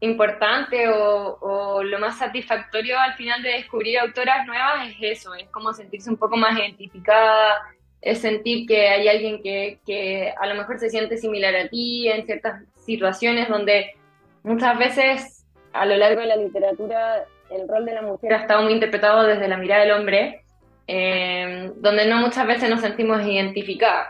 importante 0.00 0.88
o, 0.88 1.38
o, 1.40 1.82
lo 1.82 1.98
más 1.98 2.18
satisfactorio 2.18 2.98
al 2.98 3.14
final 3.14 3.42
de 3.42 3.50
descubrir 3.50 3.98
autoras 3.98 4.46
nuevas 4.46 4.88
es 4.88 4.96
eso, 5.00 5.34
es 5.34 5.48
como 5.48 5.72
sentirse 5.72 6.10
un 6.10 6.16
poco 6.16 6.36
más 6.36 6.58
identificada, 6.58 7.62
es 8.00 8.20
sentir 8.20 8.66
que 8.66 8.88
hay 8.88 9.08
alguien 9.08 9.42
que, 9.42 9.78
que, 9.86 10.32
a 10.38 10.46
lo 10.46 10.54
mejor 10.54 10.78
se 10.78 10.90
siente 10.90 11.16
similar 11.16 11.54
a 11.56 11.68
ti 11.68 12.08
en 12.08 12.24
ciertas 12.26 12.62
situaciones 12.84 13.48
donde 13.48 13.94
muchas 14.42 14.78
veces 14.78 15.46
a 15.72 15.84
lo 15.84 15.96
largo 15.96 16.20
de 16.20 16.26
la 16.26 16.36
literatura 16.36 17.26
el 17.50 17.68
rol 17.68 17.84
de 17.84 17.94
la 17.94 18.02
mujer 18.02 18.32
ha 18.32 18.40
estado 18.42 18.62
muy 18.62 18.74
interpretado 18.74 19.24
desde 19.24 19.48
la 19.48 19.56
mirada 19.56 19.82
del 19.82 19.92
hombre, 19.92 20.42
eh, 20.86 21.72
donde 21.76 22.06
no 22.06 22.16
muchas 22.18 22.46
veces 22.46 22.68
nos 22.70 22.80
sentimos 22.80 23.24
identificadas. 23.26 24.08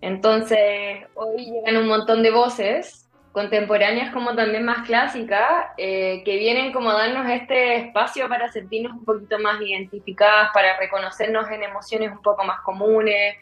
Entonces, 0.00 1.04
hoy 1.14 1.46
llegan 1.46 1.78
un 1.78 1.88
montón 1.88 2.22
de 2.22 2.30
voces 2.30 3.05
contemporáneas 3.36 4.14
como 4.14 4.34
también 4.34 4.64
más 4.64 4.86
clásicas, 4.86 5.66
eh, 5.76 6.22
que 6.24 6.38
vienen 6.38 6.72
como 6.72 6.90
darnos 6.90 7.28
este 7.28 7.76
espacio 7.76 8.30
para 8.30 8.50
sentirnos 8.50 8.92
un 8.92 9.04
poquito 9.04 9.38
más 9.38 9.60
identificadas, 9.60 10.52
para 10.54 10.78
reconocernos 10.78 11.46
en 11.50 11.62
emociones 11.62 12.12
un 12.12 12.22
poco 12.22 12.44
más 12.44 12.62
comunes. 12.62 13.36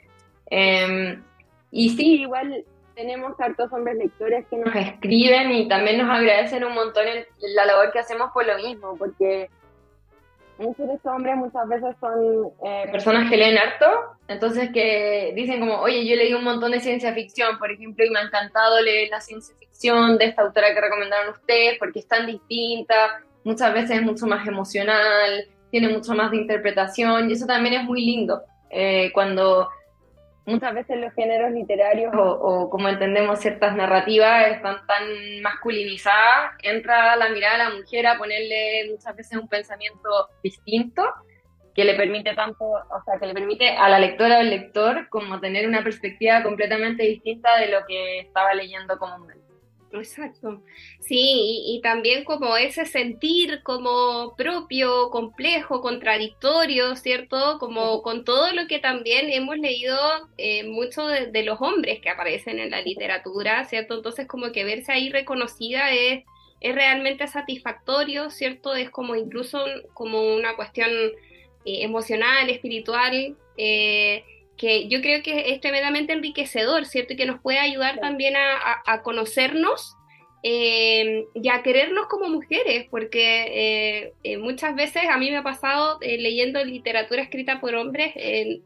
Em, 0.46 1.22
y 1.70 1.90
sí, 1.90 2.22
igual 2.22 2.64
tenemos 2.96 3.40
hartos 3.40 3.72
hombres 3.72 3.96
lectores 3.98 4.44
que 4.50 4.56
nos 4.56 4.74
escriben 4.74 5.52
y 5.52 5.68
también 5.68 5.98
nos 5.98 6.10
agradecen 6.10 6.64
un 6.64 6.74
montón 6.74 7.04
la 7.54 7.64
labor 7.64 7.92
que 7.92 8.00
hacemos 8.00 8.32
por 8.32 8.44
lo 8.44 8.56
mismo, 8.56 8.96
porque 8.98 9.48
muchos 10.58 10.86
de 10.86 10.94
estos 10.94 11.12
hombres 11.12 11.36
muchas 11.36 11.68
veces 11.68 11.96
son 12.00 12.52
eh, 12.64 12.88
personas 12.90 13.28
que 13.30 13.36
leen 13.36 13.58
harto, 13.58 13.86
entonces 14.28 14.70
que 14.72 15.32
dicen 15.34 15.60
como, 15.60 15.80
oye, 15.80 16.06
yo 16.06 16.16
leí 16.16 16.32
un 16.34 16.44
montón 16.44 16.72
de 16.72 16.80
ciencia 16.80 17.12
ficción, 17.12 17.58
por 17.58 17.70
ejemplo, 17.70 18.04
y 18.04 18.10
me 18.10 18.20
ha 18.20 18.22
encantado 18.22 18.80
leer 18.80 19.08
la 19.10 19.20
ciencia 19.20 19.54
ficción 19.58 20.18
de 20.18 20.26
esta 20.26 20.42
autora 20.42 20.74
que 20.74 20.80
recomendaron 20.80 21.32
ustedes, 21.32 21.78
porque 21.78 22.00
es 22.00 22.08
tan 22.08 22.26
distinta, 22.26 23.20
muchas 23.44 23.74
veces 23.74 23.98
es 23.98 24.02
mucho 24.02 24.26
más 24.26 24.46
emocional, 24.46 25.46
tiene 25.70 25.88
mucho 25.88 26.14
más 26.14 26.30
de 26.30 26.38
interpretación, 26.38 27.28
y 27.28 27.32
eso 27.32 27.46
también 27.46 27.74
es 27.74 27.84
muy 27.84 28.04
lindo, 28.04 28.42
eh, 28.70 29.10
cuando 29.12 29.68
muchas 30.46 30.74
veces 30.74 30.98
los 30.98 31.12
géneros 31.14 31.52
literarios 31.52 32.12
o, 32.16 32.68
como 32.70 32.88
entendemos 32.88 33.38
ciertas 33.38 33.74
narrativas 33.74 34.48
están 34.48 34.86
tan 34.86 35.02
masculinizadas, 35.42 36.52
entra 36.62 37.16
la 37.16 37.28
mirada 37.30 37.54
a 37.54 37.70
la 37.70 37.76
mujer 37.76 38.06
a 38.06 38.18
ponerle 38.18 38.90
muchas 38.90 39.16
veces 39.16 39.38
un 39.38 39.48
pensamiento 39.48 40.28
distinto 40.42 41.02
que 41.74 41.84
le 41.84 41.94
permite 41.94 42.34
tanto, 42.34 42.64
o 42.64 43.02
sea, 43.04 43.18
que 43.18 43.26
le 43.26 43.34
permite 43.34 43.70
a 43.70 43.88
la 43.88 43.98
lectora 43.98 44.36
o 44.36 44.40
al 44.40 44.50
lector 44.50 45.08
como 45.08 45.40
tener 45.40 45.66
una 45.66 45.82
perspectiva 45.82 46.42
completamente 46.42 47.02
distinta 47.02 47.58
de 47.58 47.68
lo 47.68 47.84
que 47.86 48.20
estaba 48.20 48.54
leyendo 48.54 48.96
comúnmente. 48.96 49.43
Exacto. 49.94 50.62
Sí, 51.00 51.62
y, 51.66 51.80
también 51.80 52.24
como 52.24 52.56
ese 52.56 52.84
sentir 52.84 53.62
como 53.62 54.34
propio, 54.36 55.10
complejo, 55.10 55.80
contradictorio, 55.80 56.96
¿cierto? 56.96 57.58
Como 57.60 58.02
con 58.02 58.24
todo 58.24 58.52
lo 58.52 58.66
que 58.66 58.80
también 58.80 59.30
hemos 59.30 59.56
leído 59.58 59.96
eh, 60.36 60.64
mucho 60.64 61.06
de, 61.06 61.42
los 61.44 61.60
hombres 61.60 62.00
que 62.00 62.10
aparecen 62.10 62.58
en 62.58 62.70
la 62.70 62.80
literatura, 62.80 63.64
¿cierto? 63.66 63.94
Entonces 63.94 64.26
como 64.26 64.50
que 64.50 64.64
verse 64.64 64.92
ahí 64.92 65.10
reconocida 65.10 65.92
es, 65.92 66.24
es 66.60 66.74
realmente 66.74 67.28
satisfactorio, 67.28 68.30
¿cierto? 68.30 68.74
Es 68.74 68.90
como 68.90 69.14
incluso 69.14 69.64
como 69.92 70.34
una 70.34 70.56
cuestión 70.56 70.90
eh, 71.64 71.82
emocional, 71.84 72.50
espiritual. 72.50 73.36
Eh, 73.56 74.24
que 74.56 74.88
yo 74.88 75.00
creo 75.00 75.22
que 75.22 75.52
es 75.52 75.60
tremendamente 75.60 76.12
enriquecedor, 76.12 76.86
¿cierto? 76.86 77.12
Y 77.12 77.16
que 77.16 77.26
nos 77.26 77.40
puede 77.40 77.58
ayudar 77.58 78.00
también 78.00 78.34
a, 78.36 79.02
conocernos 79.02 79.96
eh, 80.42 81.24
y 81.34 81.48
a 81.48 81.62
querernos 81.62 82.06
como 82.06 82.28
mujeres, 82.28 82.86
porque 82.90 84.02
eh, 84.04 84.12
eh, 84.22 84.36
muchas 84.38 84.74
veces 84.74 85.04
a 85.10 85.18
mí 85.18 85.30
me 85.30 85.38
ha 85.38 85.42
pasado 85.42 85.98
leyendo 86.00 86.64
literatura 86.64 87.22
escrita 87.22 87.60
por 87.60 87.74
hombres, 87.74 88.14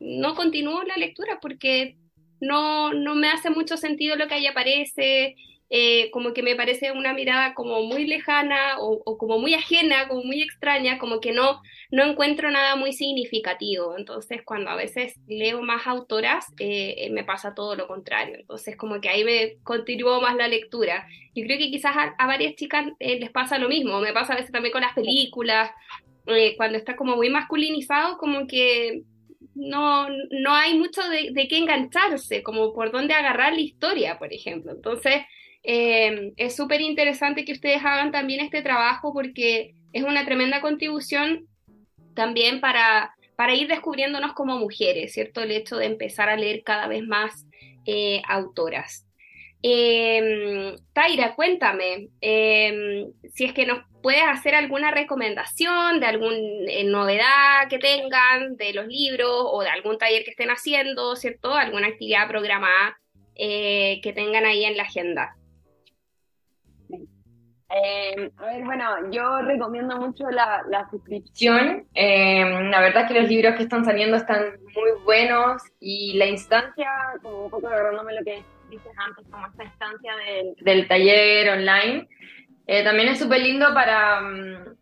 no 0.00 0.34
continúo 0.34 0.82
la 0.82 0.96
lectura 0.96 1.38
porque 1.40 1.96
no, 2.40 2.92
no 2.92 3.14
me 3.14 3.28
hace 3.28 3.50
mucho 3.50 3.76
sentido 3.76 4.16
lo 4.16 4.28
que 4.28 4.34
ahí 4.34 4.46
aparece, 4.46 5.36
eh, 5.70 6.10
como 6.12 6.32
que 6.32 6.42
me 6.42 6.56
parece 6.56 6.92
una 6.92 7.12
mirada 7.12 7.52
como 7.52 7.82
muy 7.82 8.06
lejana 8.06 8.78
o, 8.78 9.18
como 9.18 9.38
muy 9.38 9.52
ajena, 9.52 10.08
como 10.08 10.24
muy 10.24 10.40
extraña, 10.40 10.98
como 10.98 11.20
que 11.20 11.32
no, 11.32 11.60
no 11.90 12.04
encuentro 12.04 12.50
nada 12.50 12.74
muy 12.76 12.94
significativo. 12.94 13.94
Entonces, 13.98 14.40
cuando 14.44 14.70
a 14.70 14.76
veces 14.76 15.14
leo 15.26 15.60
más 15.60 15.86
autoras, 15.86 16.46
eh, 16.58 16.94
eh, 16.98 17.10
me 17.10 17.22
pasa 17.22 17.54
todo 17.54 17.76
lo 17.76 17.86
contrario. 17.86 18.36
Entonces, 18.38 18.76
como 18.76 19.00
que 19.00 19.10
ahí 19.10 19.24
me 19.24 19.56
continúo 19.62 20.22
más 20.22 20.36
la 20.36 20.48
lectura. 20.48 21.06
Yo 21.34 21.44
creo 21.44 21.58
que 21.58 21.70
quizás 21.70 21.94
a, 21.96 22.26
varias 22.26 22.54
chicas 22.54 22.86
les 22.98 23.30
pasa 23.30 23.58
lo 23.58 23.68
mismo. 23.68 24.00
Me 24.00 24.14
pasa 24.14 24.32
a 24.32 24.36
veces 24.36 24.52
también 24.52 24.72
con 24.72 24.82
las 24.82 24.94
películas, 24.94 25.70
cuando 26.56 26.78
está 26.78 26.96
como 26.96 27.16
muy 27.16 27.30
masculinizado, 27.30 28.18
como 28.18 28.46
que 28.46 29.02
no, 29.54 30.08
no 30.30 30.54
hay 30.54 30.78
mucho 30.78 31.02
de, 31.08 31.30
de 31.32 31.48
qué 31.48 31.58
engancharse, 31.58 32.42
como 32.42 32.72
por 32.74 32.90
dónde 32.90 33.14
agarrar 33.14 33.52
la 33.52 33.60
historia, 33.60 34.18
por 34.18 34.32
ejemplo. 34.32 34.72
Entonces, 34.72 35.22
eh, 35.62 36.32
es 36.36 36.56
súper 36.56 36.80
interesante 36.80 37.44
que 37.44 37.52
ustedes 37.52 37.84
hagan 37.84 38.12
también 38.12 38.40
este 38.40 38.62
trabajo 38.62 39.12
porque 39.12 39.74
es 39.92 40.02
una 40.02 40.24
tremenda 40.24 40.60
contribución 40.60 41.46
también 42.14 42.60
para, 42.60 43.14
para 43.36 43.54
ir 43.54 43.68
descubriéndonos 43.68 44.32
como 44.32 44.58
mujeres, 44.58 45.12
¿cierto? 45.12 45.42
El 45.42 45.52
hecho 45.52 45.76
de 45.76 45.86
empezar 45.86 46.28
a 46.28 46.36
leer 46.36 46.62
cada 46.64 46.88
vez 46.88 47.06
más 47.06 47.46
eh, 47.86 48.22
autoras. 48.28 49.06
Eh, 49.62 50.76
Taira, 50.92 51.34
cuéntame, 51.34 52.08
eh, 52.20 53.06
si 53.34 53.44
es 53.44 53.52
que 53.52 53.66
nos 53.66 53.80
puedes 54.02 54.22
hacer 54.22 54.54
alguna 54.54 54.90
recomendación 54.90 56.00
de 56.00 56.06
alguna 56.06 56.36
eh, 56.68 56.84
novedad 56.84 57.68
que 57.68 57.78
tengan 57.78 58.56
de 58.56 58.72
los 58.72 58.86
libros 58.86 59.30
o 59.32 59.62
de 59.62 59.68
algún 59.68 59.98
taller 59.98 60.24
que 60.24 60.30
estén 60.30 60.50
haciendo, 60.50 61.16
¿cierto? 61.16 61.54
Alguna 61.54 61.88
actividad 61.88 62.28
programada 62.28 62.98
eh, 63.34 64.00
que 64.02 64.12
tengan 64.12 64.44
ahí 64.44 64.64
en 64.64 64.76
la 64.76 64.84
agenda. 64.84 65.36
Eh, 67.70 68.30
a 68.38 68.46
ver, 68.46 68.64
bueno, 68.64 69.10
yo 69.10 69.42
recomiendo 69.42 69.96
mucho 69.98 70.24
la, 70.30 70.62
la 70.70 70.88
suscripción. 70.90 71.86
Eh, 71.94 72.42
la 72.70 72.80
verdad 72.80 73.02
es 73.04 73.08
que 73.12 73.20
los 73.20 73.28
libros 73.28 73.56
que 73.56 73.64
están 73.64 73.84
saliendo 73.84 74.16
están 74.16 74.42
muy 74.74 75.02
buenos 75.04 75.62
y 75.78 76.14
la 76.16 76.26
instancia, 76.26 76.88
como 77.22 77.44
un 77.44 77.50
poco 77.50 77.66
agarrándome 77.68 78.14
lo 78.14 78.24
que 78.24 78.42
dices 78.70 78.92
antes, 78.96 79.26
como 79.30 79.46
esta 79.46 79.64
instancia 79.64 80.12
del, 80.16 80.54
del 80.64 80.88
taller 80.88 81.50
online, 81.50 82.08
eh, 82.66 82.84
también 82.84 83.08
es 83.10 83.18
súper 83.18 83.40
lindo 83.40 83.66
para... 83.74 84.20
mm, 84.22 84.76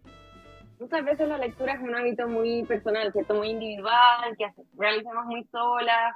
muchas 0.79 1.05
veces 1.05 1.29
la 1.29 1.39
lectura 1.39 1.73
es 1.73 1.81
un 1.81 1.95
hábito 1.95 2.29
muy 2.29 2.65
personal, 2.65 3.13
¿cierto? 3.13 3.35
Muy 3.35 3.49
individual, 3.51 4.37
que 4.39 4.47
realizamos 4.79 5.25
muy 5.27 5.43
solas, 5.51 6.15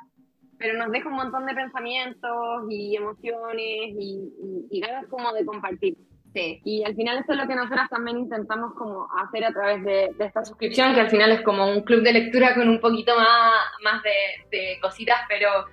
pero 0.59 0.79
nos 0.79 0.93
deja 0.93 1.09
un 1.09 1.17
montón 1.17 1.47
de 1.47 1.55
pensamientos 1.55 2.65
y 2.71 2.95
emociones 2.95 3.67
y, 3.99 4.21
y- 4.41 4.67
y 4.71 4.81
ganas 4.81 5.07
como 5.09 5.33
de 5.33 5.45
compartir. 5.45 5.97
Sí. 6.33 6.61
Y 6.65 6.85
al 6.85 6.95
final 6.95 7.19
eso 7.19 7.33
es 7.33 7.39
lo 7.39 7.49
que 7.49 7.57
nosotras 7.57 7.89
también 7.91 8.19
intentamos 8.19 8.75
como 8.75 9.09
hacer 9.19 9.45
a 9.45 9.53
través 9.53 9.83
de, 9.85 10.15
de 10.17 10.25
esta 10.25 10.45
suscripción, 10.45 10.95
que 10.95 11.01
al 11.01 11.11
final 11.11 11.33
es 11.33 11.43
como 11.43 11.69
un 11.69 11.83
club 11.83 12.03
de 12.03 12.13
lectura 12.13 12.55
con 12.55 12.69
un 12.69 12.81
poquito 12.81 13.17
más, 13.17 13.53
más 13.83 14.03
de, 14.03 14.57
de 14.57 14.79
cositas, 14.81 15.21
pero 15.29 15.67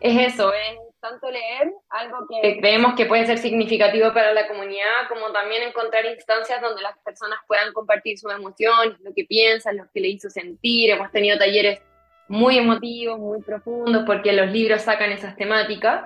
es 0.00 0.34
eso, 0.34 0.52
es 0.52 0.78
tanto 1.00 1.30
leer 1.30 1.72
algo 1.88 2.26
que 2.28 2.58
creemos 2.58 2.94
que 2.94 3.06
puede 3.06 3.26
ser 3.26 3.38
significativo 3.38 4.12
para 4.12 4.32
la 4.32 4.46
comunidad, 4.48 5.08
como 5.08 5.32
también 5.32 5.62
encontrar 5.62 6.04
instancias 6.06 6.60
donde 6.60 6.82
las 6.82 6.96
personas 6.98 7.38
puedan 7.46 7.72
compartir 7.72 8.18
sus 8.18 8.32
emociones, 8.32 8.98
lo 9.00 9.12
que 9.14 9.24
piensan, 9.24 9.76
lo 9.76 9.84
que 9.92 10.00
le 10.00 10.08
hizo 10.08 10.30
sentir. 10.30 10.90
Hemos 10.90 11.10
tenido 11.12 11.38
talleres 11.38 11.80
muy 12.28 12.58
emotivos, 12.58 13.18
muy 13.18 13.40
profundos, 13.40 14.04
porque 14.04 14.32
los 14.32 14.50
libros 14.50 14.82
sacan 14.82 15.12
esas 15.12 15.36
temáticas. 15.36 16.04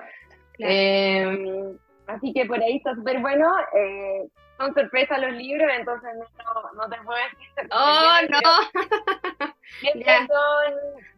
Claro. 0.53 0.73
Eh, 0.73 1.75
así 2.15 2.33
que 2.33 2.45
por 2.45 2.61
ahí 2.61 2.77
está 2.77 2.95
súper 2.95 3.19
bueno. 3.19 3.47
Eh, 3.75 4.27
son 4.57 4.73
sorpresas 4.73 5.19
los 5.19 5.33
libros, 5.33 5.69
entonces 5.77 6.09
no, 6.75 6.89
te 6.89 6.97
puedo 7.03 7.19
decir. 7.19 7.49
Oh, 7.71 8.17
no. 8.29 8.39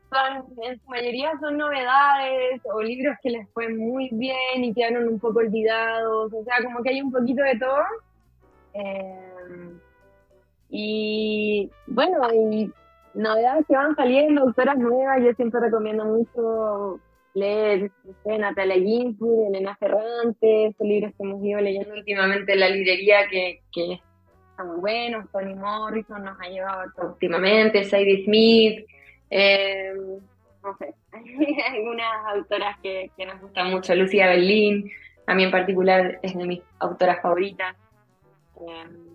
son, 0.09 0.45
en 0.63 0.79
su 0.79 0.89
mayoría 0.89 1.31
son 1.39 1.57
novedades 1.57 2.61
o 2.65 2.81
libros 2.81 3.17
que 3.21 3.31
les 3.31 3.49
fue 3.51 3.69
muy 3.69 4.09
bien 4.13 4.63
y 4.63 4.73
quedaron 4.73 5.07
un 5.07 5.19
poco 5.19 5.39
olvidados. 5.39 6.31
O 6.33 6.43
sea, 6.43 6.63
como 6.63 6.81
que 6.83 6.89
hay 6.91 7.01
un 7.01 7.11
poquito 7.11 7.43
de 7.43 7.59
todo. 7.59 7.83
Eh, 8.73 9.73
y 10.69 11.69
bueno, 11.87 12.33
y 12.33 12.71
novedades 13.13 13.65
que 13.67 13.75
van 13.75 13.95
saliendo, 13.95 14.41
autoras 14.41 14.77
nuevas, 14.77 15.21
yo 15.21 15.33
siempre 15.33 15.59
recomiendo 15.59 16.05
mucho 16.05 16.99
leer, 17.33 17.91
Natalia 18.25 18.75
Ginsburg, 18.75 19.49
Elena 19.49 19.75
Ferrante, 19.77 20.73
son 20.77 20.87
libros 20.87 21.13
que 21.17 21.23
hemos 21.23 21.43
ido 21.43 21.61
leyendo 21.61 21.93
últimamente 21.93 22.53
en 22.53 22.59
la 22.59 22.69
librería 22.69 23.27
que, 23.29 23.61
que 23.71 23.99
están 24.49 24.67
muy 24.67 24.79
buenos, 24.79 25.31
Toni 25.31 25.55
Morrison 25.55 26.23
nos 26.23 26.39
ha 26.39 26.47
llevado 26.47 26.91
últimamente, 27.01 27.83
Sadie 27.83 28.23
Smith, 28.25 28.85
eh, 29.29 29.93
no 30.63 30.77
sé, 30.77 30.93
hay 31.11 31.57
algunas 31.75 32.35
autoras 32.35 32.77
que, 32.81 33.11
que 33.17 33.25
nos 33.25 33.41
gustan 33.41 33.71
mucho, 33.71 33.95
Lucía 33.95 34.27
Berlín, 34.27 34.89
a 35.25 35.33
mí 35.33 35.43
en 35.43 35.51
particular 35.51 36.19
es 36.21 36.35
de 36.35 36.45
mis 36.45 36.61
autoras 36.79 37.21
favoritas. 37.21 37.75
Eh, 38.61 39.12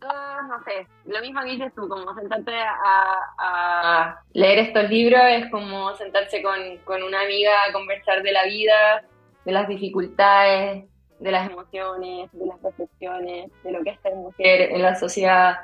todas, 0.00 0.48
no 0.48 0.62
sé, 0.64 0.86
lo 1.04 1.20
mismo 1.20 1.40
que 1.42 1.50
dices 1.50 1.74
tú, 1.74 1.88
como 1.88 2.14
sentarte 2.14 2.54
a, 2.54 3.34
a 3.38 4.22
leer 4.32 4.58
estos 4.58 4.88
libros 4.90 5.20
es 5.28 5.50
como 5.50 5.94
sentarse 5.96 6.42
con, 6.42 6.78
con 6.84 7.02
una 7.02 7.22
amiga 7.22 7.52
a 7.68 7.72
conversar 7.72 8.22
de 8.22 8.32
la 8.32 8.44
vida, 8.44 9.04
de 9.44 9.52
las 9.52 9.68
dificultades, 9.68 10.84
de 11.18 11.30
las 11.30 11.50
emociones, 11.50 12.30
de 12.32 12.46
las 12.46 12.58
percepciones, 12.58 13.50
de 13.62 13.72
lo 13.72 13.82
que 13.82 13.90
es 13.90 14.00
ser 14.00 14.14
mujer 14.14 14.72
en 14.72 14.82
la 14.82 14.94
sociedad, 14.94 15.58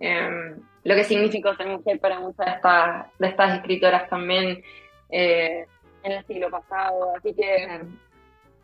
eh, 0.00 0.56
lo 0.84 0.94
que 0.94 1.04
significó 1.04 1.54
ser 1.54 1.66
mujer 1.66 2.00
para 2.00 2.20
muchas 2.20 2.46
de 2.46 2.52
estas, 2.52 3.18
de 3.18 3.28
estas 3.28 3.58
escritoras 3.58 4.08
también 4.08 4.62
eh, 5.10 5.66
en 6.02 6.12
el 6.12 6.26
siglo 6.26 6.50
pasado, 6.50 7.14
así 7.16 7.34
que 7.34 7.64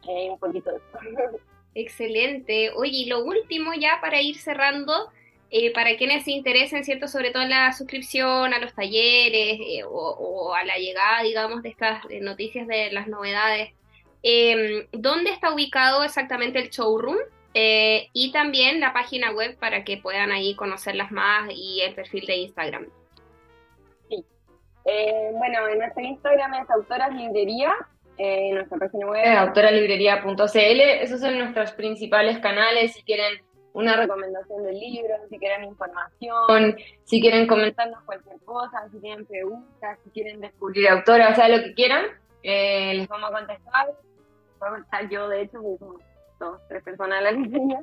eh, 0.08 0.30
un 0.30 0.38
poquito 0.38 0.70
de 0.70 0.76
eso. 0.76 1.38
Excelente. 1.78 2.72
Oye, 2.74 2.90
y 2.90 3.06
lo 3.06 3.22
último 3.22 3.72
ya 3.72 4.00
para 4.00 4.20
ir 4.20 4.36
cerrando, 4.36 5.12
eh, 5.48 5.72
para 5.72 5.96
quienes 5.96 6.24
se 6.24 6.32
interesen, 6.32 6.82
¿cierto? 6.82 7.06
Sobre 7.06 7.30
todo 7.30 7.44
en 7.44 7.50
la 7.50 7.72
suscripción 7.72 8.52
a 8.52 8.58
los 8.58 8.74
talleres 8.74 9.60
eh, 9.60 9.84
o, 9.86 10.52
a 10.54 10.64
la 10.64 10.76
llegada, 10.76 11.22
digamos, 11.22 11.62
de 11.62 11.68
estas 11.68 12.04
eh, 12.10 12.18
noticias 12.20 12.66
de 12.66 12.90
las 12.90 13.06
novedades, 13.06 13.74
eh, 14.24 14.88
¿dónde 14.90 15.30
está 15.30 15.54
ubicado 15.54 16.02
exactamente 16.02 16.58
el 16.58 16.70
showroom? 16.70 17.18
Y 17.54 18.30
también 18.32 18.78
la 18.80 18.92
página 18.92 19.32
web 19.32 19.56
para 19.58 19.82
que 19.84 19.96
puedan 19.96 20.30
ahí 20.32 20.54
conocerlas 20.54 21.10
más 21.10 21.50
y 21.52 21.80
el 21.80 21.94
perfil 21.94 22.26
de 22.26 22.36
Instagram. 22.36 22.86
Eh, 24.90 25.30
bueno, 25.36 25.68
en 25.68 25.80
nuestro 25.80 26.02
Instagram 26.02 26.54
es 26.54 26.70
Autoras 26.70 27.14
Librería, 27.14 27.74
eh, 28.18 28.52
nuestra 28.52 28.78
página 28.78 29.06
web 29.06 29.22
es 29.24 29.36
autoralibrería.cl. 29.36 30.80
Esos 31.02 31.20
son 31.20 31.38
nuestros 31.38 31.72
principales 31.72 32.38
canales 32.40 32.92
si 32.92 33.02
quieren 33.02 33.40
una 33.72 33.96
recomendación 33.96 34.64
del 34.64 34.78
libro, 34.78 35.14
si 35.30 35.38
quieren 35.38 35.64
información, 35.64 36.76
si 37.04 37.20
quieren 37.20 37.46
comentarnos 37.46 38.02
cualquier 38.02 38.36
cosa, 38.40 38.88
si 38.90 38.98
tienen 38.98 39.24
preguntas, 39.24 39.98
si 40.02 40.10
quieren 40.10 40.40
descubrir 40.40 40.88
autoras, 40.88 41.32
o 41.32 41.34
sea, 41.36 41.48
lo 41.48 41.62
que 41.62 41.74
quieran, 41.74 42.06
eh, 42.42 42.94
les 42.94 43.08
vamos 43.08 43.30
a 43.30 43.34
contestar. 43.34 43.86
Voy 44.58 44.68
a 44.68 44.72
contestar 44.72 45.08
yo, 45.08 45.28
de 45.28 45.42
hecho, 45.42 45.62
porque 45.62 45.78
somos 45.78 46.02
dos, 46.40 46.60
tres 46.68 46.82
personas 46.82 47.18
en 47.18 47.24
la 47.24 47.30
librería. 47.40 47.80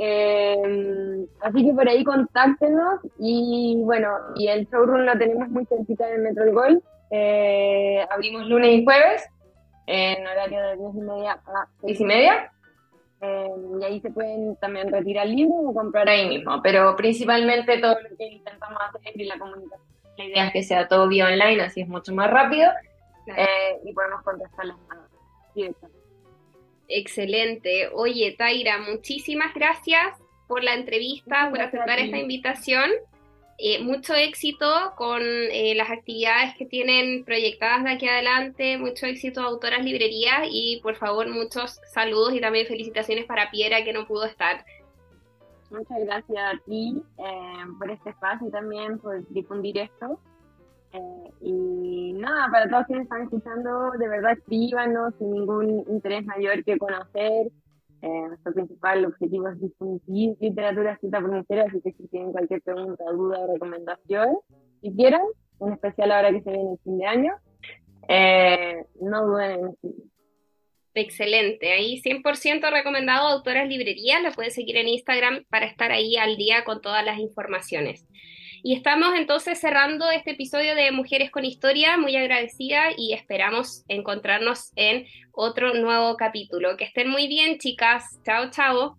Eh, 0.00 1.26
así 1.40 1.66
que 1.66 1.72
por 1.72 1.88
ahí 1.88 2.04
contáctenos 2.04 3.00
y 3.18 3.80
bueno, 3.82 4.08
y 4.36 4.46
el 4.46 4.68
showroom 4.68 5.00
lo 5.00 5.18
tenemos 5.18 5.48
muy 5.48 5.66
cerquita 5.66 6.06
del 6.06 6.22
Metro 6.22 6.44
El 6.44 6.52
Gol. 6.52 6.82
Eh, 7.10 8.06
abrimos 8.08 8.46
lunes 8.46 8.70
y 8.70 8.84
jueves 8.84 9.28
en 9.90 10.26
horario 10.26 10.60
de 10.62 10.76
10 10.76 10.94
y 10.94 11.00
media 11.00 11.32
a 11.32 11.66
6 11.80 12.00
y 12.00 12.04
media. 12.04 12.52
Eh, 13.20 13.48
y 13.80 13.84
ahí 13.84 14.00
se 14.00 14.10
pueden 14.10 14.54
también 14.56 14.92
retirar 14.92 15.26
libros 15.26 15.58
o 15.64 15.74
comprar 15.74 16.08
ahí 16.08 16.28
mismo. 16.28 16.60
Pero 16.62 16.94
principalmente 16.94 17.78
todo 17.78 17.96
lo 18.00 18.16
que 18.16 18.26
intentamos 18.26 18.78
hacer 18.82 19.12
es 19.14 19.26
la 19.26 19.38
comunicación. 19.38 19.88
La 20.18 20.24
idea 20.24 20.46
es 20.48 20.52
que 20.52 20.62
sea 20.62 20.88
todo 20.88 21.08
vía 21.08 21.26
online, 21.26 21.62
así 21.62 21.80
es 21.80 21.88
mucho 21.88 22.12
más 22.12 22.30
rápido 22.30 22.70
Claro. 23.24 23.42
eh, 23.42 23.80
y 23.84 23.92
podemos 23.92 24.22
contestarlas 24.22 24.76
más 24.88 24.98
directamente. 25.54 25.98
Excelente. 26.88 27.88
Oye, 27.94 28.34
Taira, 28.36 28.78
muchísimas 28.78 29.54
gracias 29.54 30.16
por 30.46 30.64
la 30.64 30.74
entrevista, 30.74 31.48
por 31.50 31.60
aceptar 31.60 31.98
esta 31.98 32.16
invitación. 32.18 32.90
Eh, 33.60 33.82
mucho 33.82 34.14
éxito 34.14 34.66
con 34.96 35.20
eh, 35.20 35.74
las 35.74 35.90
actividades 35.90 36.54
que 36.56 36.64
tienen 36.64 37.24
proyectadas 37.24 37.82
de 37.82 37.90
aquí 37.90 38.08
adelante, 38.08 38.78
mucho 38.78 39.06
éxito 39.06 39.40
a 39.40 39.46
Autoras 39.46 39.84
Librerías 39.84 40.46
y 40.48 40.78
por 40.80 40.94
favor 40.94 41.28
muchos 41.28 41.80
saludos 41.92 42.34
y 42.34 42.40
también 42.40 42.68
felicitaciones 42.68 43.24
para 43.24 43.50
Piera 43.50 43.82
que 43.82 43.92
no 43.92 44.06
pudo 44.06 44.26
estar. 44.26 44.64
Muchas 45.70 45.98
gracias 46.04 46.38
a 46.38 46.58
ti 46.66 47.02
eh, 47.18 47.64
por 47.80 47.90
este 47.90 48.10
espacio 48.10 48.46
y 48.46 48.50
también 48.52 48.98
por 49.00 49.26
difundir 49.28 49.78
esto. 49.78 50.20
Eh, 50.92 51.30
y 51.40 52.12
nada, 52.12 52.48
para 52.52 52.70
todos 52.70 52.86
quienes 52.86 53.04
están 53.04 53.22
escuchando, 53.22 53.90
de 53.98 54.08
verdad 54.08 54.32
escríbanos 54.32 55.14
sin 55.18 55.32
ningún 55.32 55.84
interés 55.88 56.24
mayor 56.24 56.62
que 56.62 56.78
conocer. 56.78 57.50
Eh, 58.00 58.28
nuestro 58.28 58.52
principal 58.52 59.04
objetivo 59.04 59.48
es 59.48 59.60
difundir 59.60 60.36
literatura 60.40 60.92
escrita 60.92 61.20
por 61.20 61.32
mujeres, 61.32 61.66
así 61.68 61.80
que 61.80 61.92
si 61.92 62.08
tienen 62.08 62.32
cualquier 62.32 62.62
pregunta, 62.62 63.04
duda 63.10 63.40
o 63.40 63.52
recomendación, 63.52 64.38
si 64.80 64.92
quieren, 64.92 65.22
en 65.60 65.72
especial 65.72 66.12
ahora 66.12 66.30
que 66.30 66.42
se 66.42 66.50
viene 66.50 66.72
el 66.72 66.78
fin 66.78 66.98
de 66.98 67.06
año, 67.06 67.32
eh, 68.08 68.84
no 69.00 69.26
duden 69.26 69.50
en. 69.82 69.94
Excelente, 70.94 71.70
ahí 71.70 72.00
100% 72.02 72.72
recomendado 72.72 73.28
Autoras 73.28 73.68
Librerías, 73.68 74.20
la 74.20 74.32
puedes 74.32 74.54
seguir 74.54 74.76
en 74.78 74.88
Instagram 74.88 75.44
para 75.48 75.66
estar 75.66 75.92
ahí 75.92 76.16
al 76.16 76.36
día 76.36 76.64
con 76.64 76.80
todas 76.80 77.04
las 77.04 77.18
informaciones. 77.18 78.04
Y 78.62 78.74
estamos 78.74 79.14
entonces 79.16 79.60
cerrando 79.60 80.10
este 80.10 80.32
episodio 80.32 80.74
de 80.74 80.90
Mujeres 80.90 81.30
con 81.30 81.44
Historia, 81.44 81.96
muy 81.96 82.16
agradecida 82.16 82.86
y 82.96 83.12
esperamos 83.12 83.84
encontrarnos 83.88 84.72
en 84.76 85.06
otro 85.32 85.74
nuevo 85.74 86.16
capítulo. 86.16 86.76
Que 86.76 86.84
estén 86.84 87.08
muy 87.08 87.28
bien, 87.28 87.58
chicas. 87.58 88.18
Chao, 88.24 88.50
chao. 88.50 88.98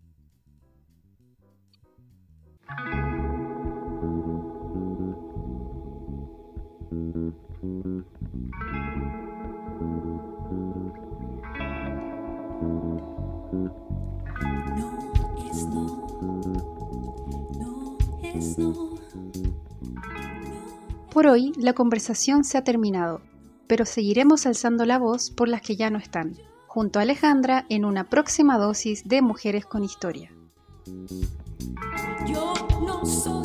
Por 21.12 21.28
hoy 21.28 21.54
la 21.58 21.74
conversación 21.74 22.44
se 22.44 22.58
ha 22.58 22.64
terminado, 22.64 23.22
pero 23.68 23.86
seguiremos 23.86 24.46
alzando 24.46 24.86
la 24.86 25.00
voz 25.00 25.32
por 25.32 25.48
las 25.48 25.62
que 25.62 25.76
ya 25.76 25.90
no 25.90 25.98
están, 25.98 26.36
junto 26.68 27.00
a 27.00 27.02
Alejandra 27.02 27.66
en 27.70 27.86
una 27.86 28.10
próxima 28.10 28.58
dosis 28.58 29.08
de 29.08 29.22
Mujeres 29.22 29.66
con 29.66 29.84
Historia. 29.84 30.32
Yo 32.28 32.54
no 32.82 33.06
soy 33.06 33.39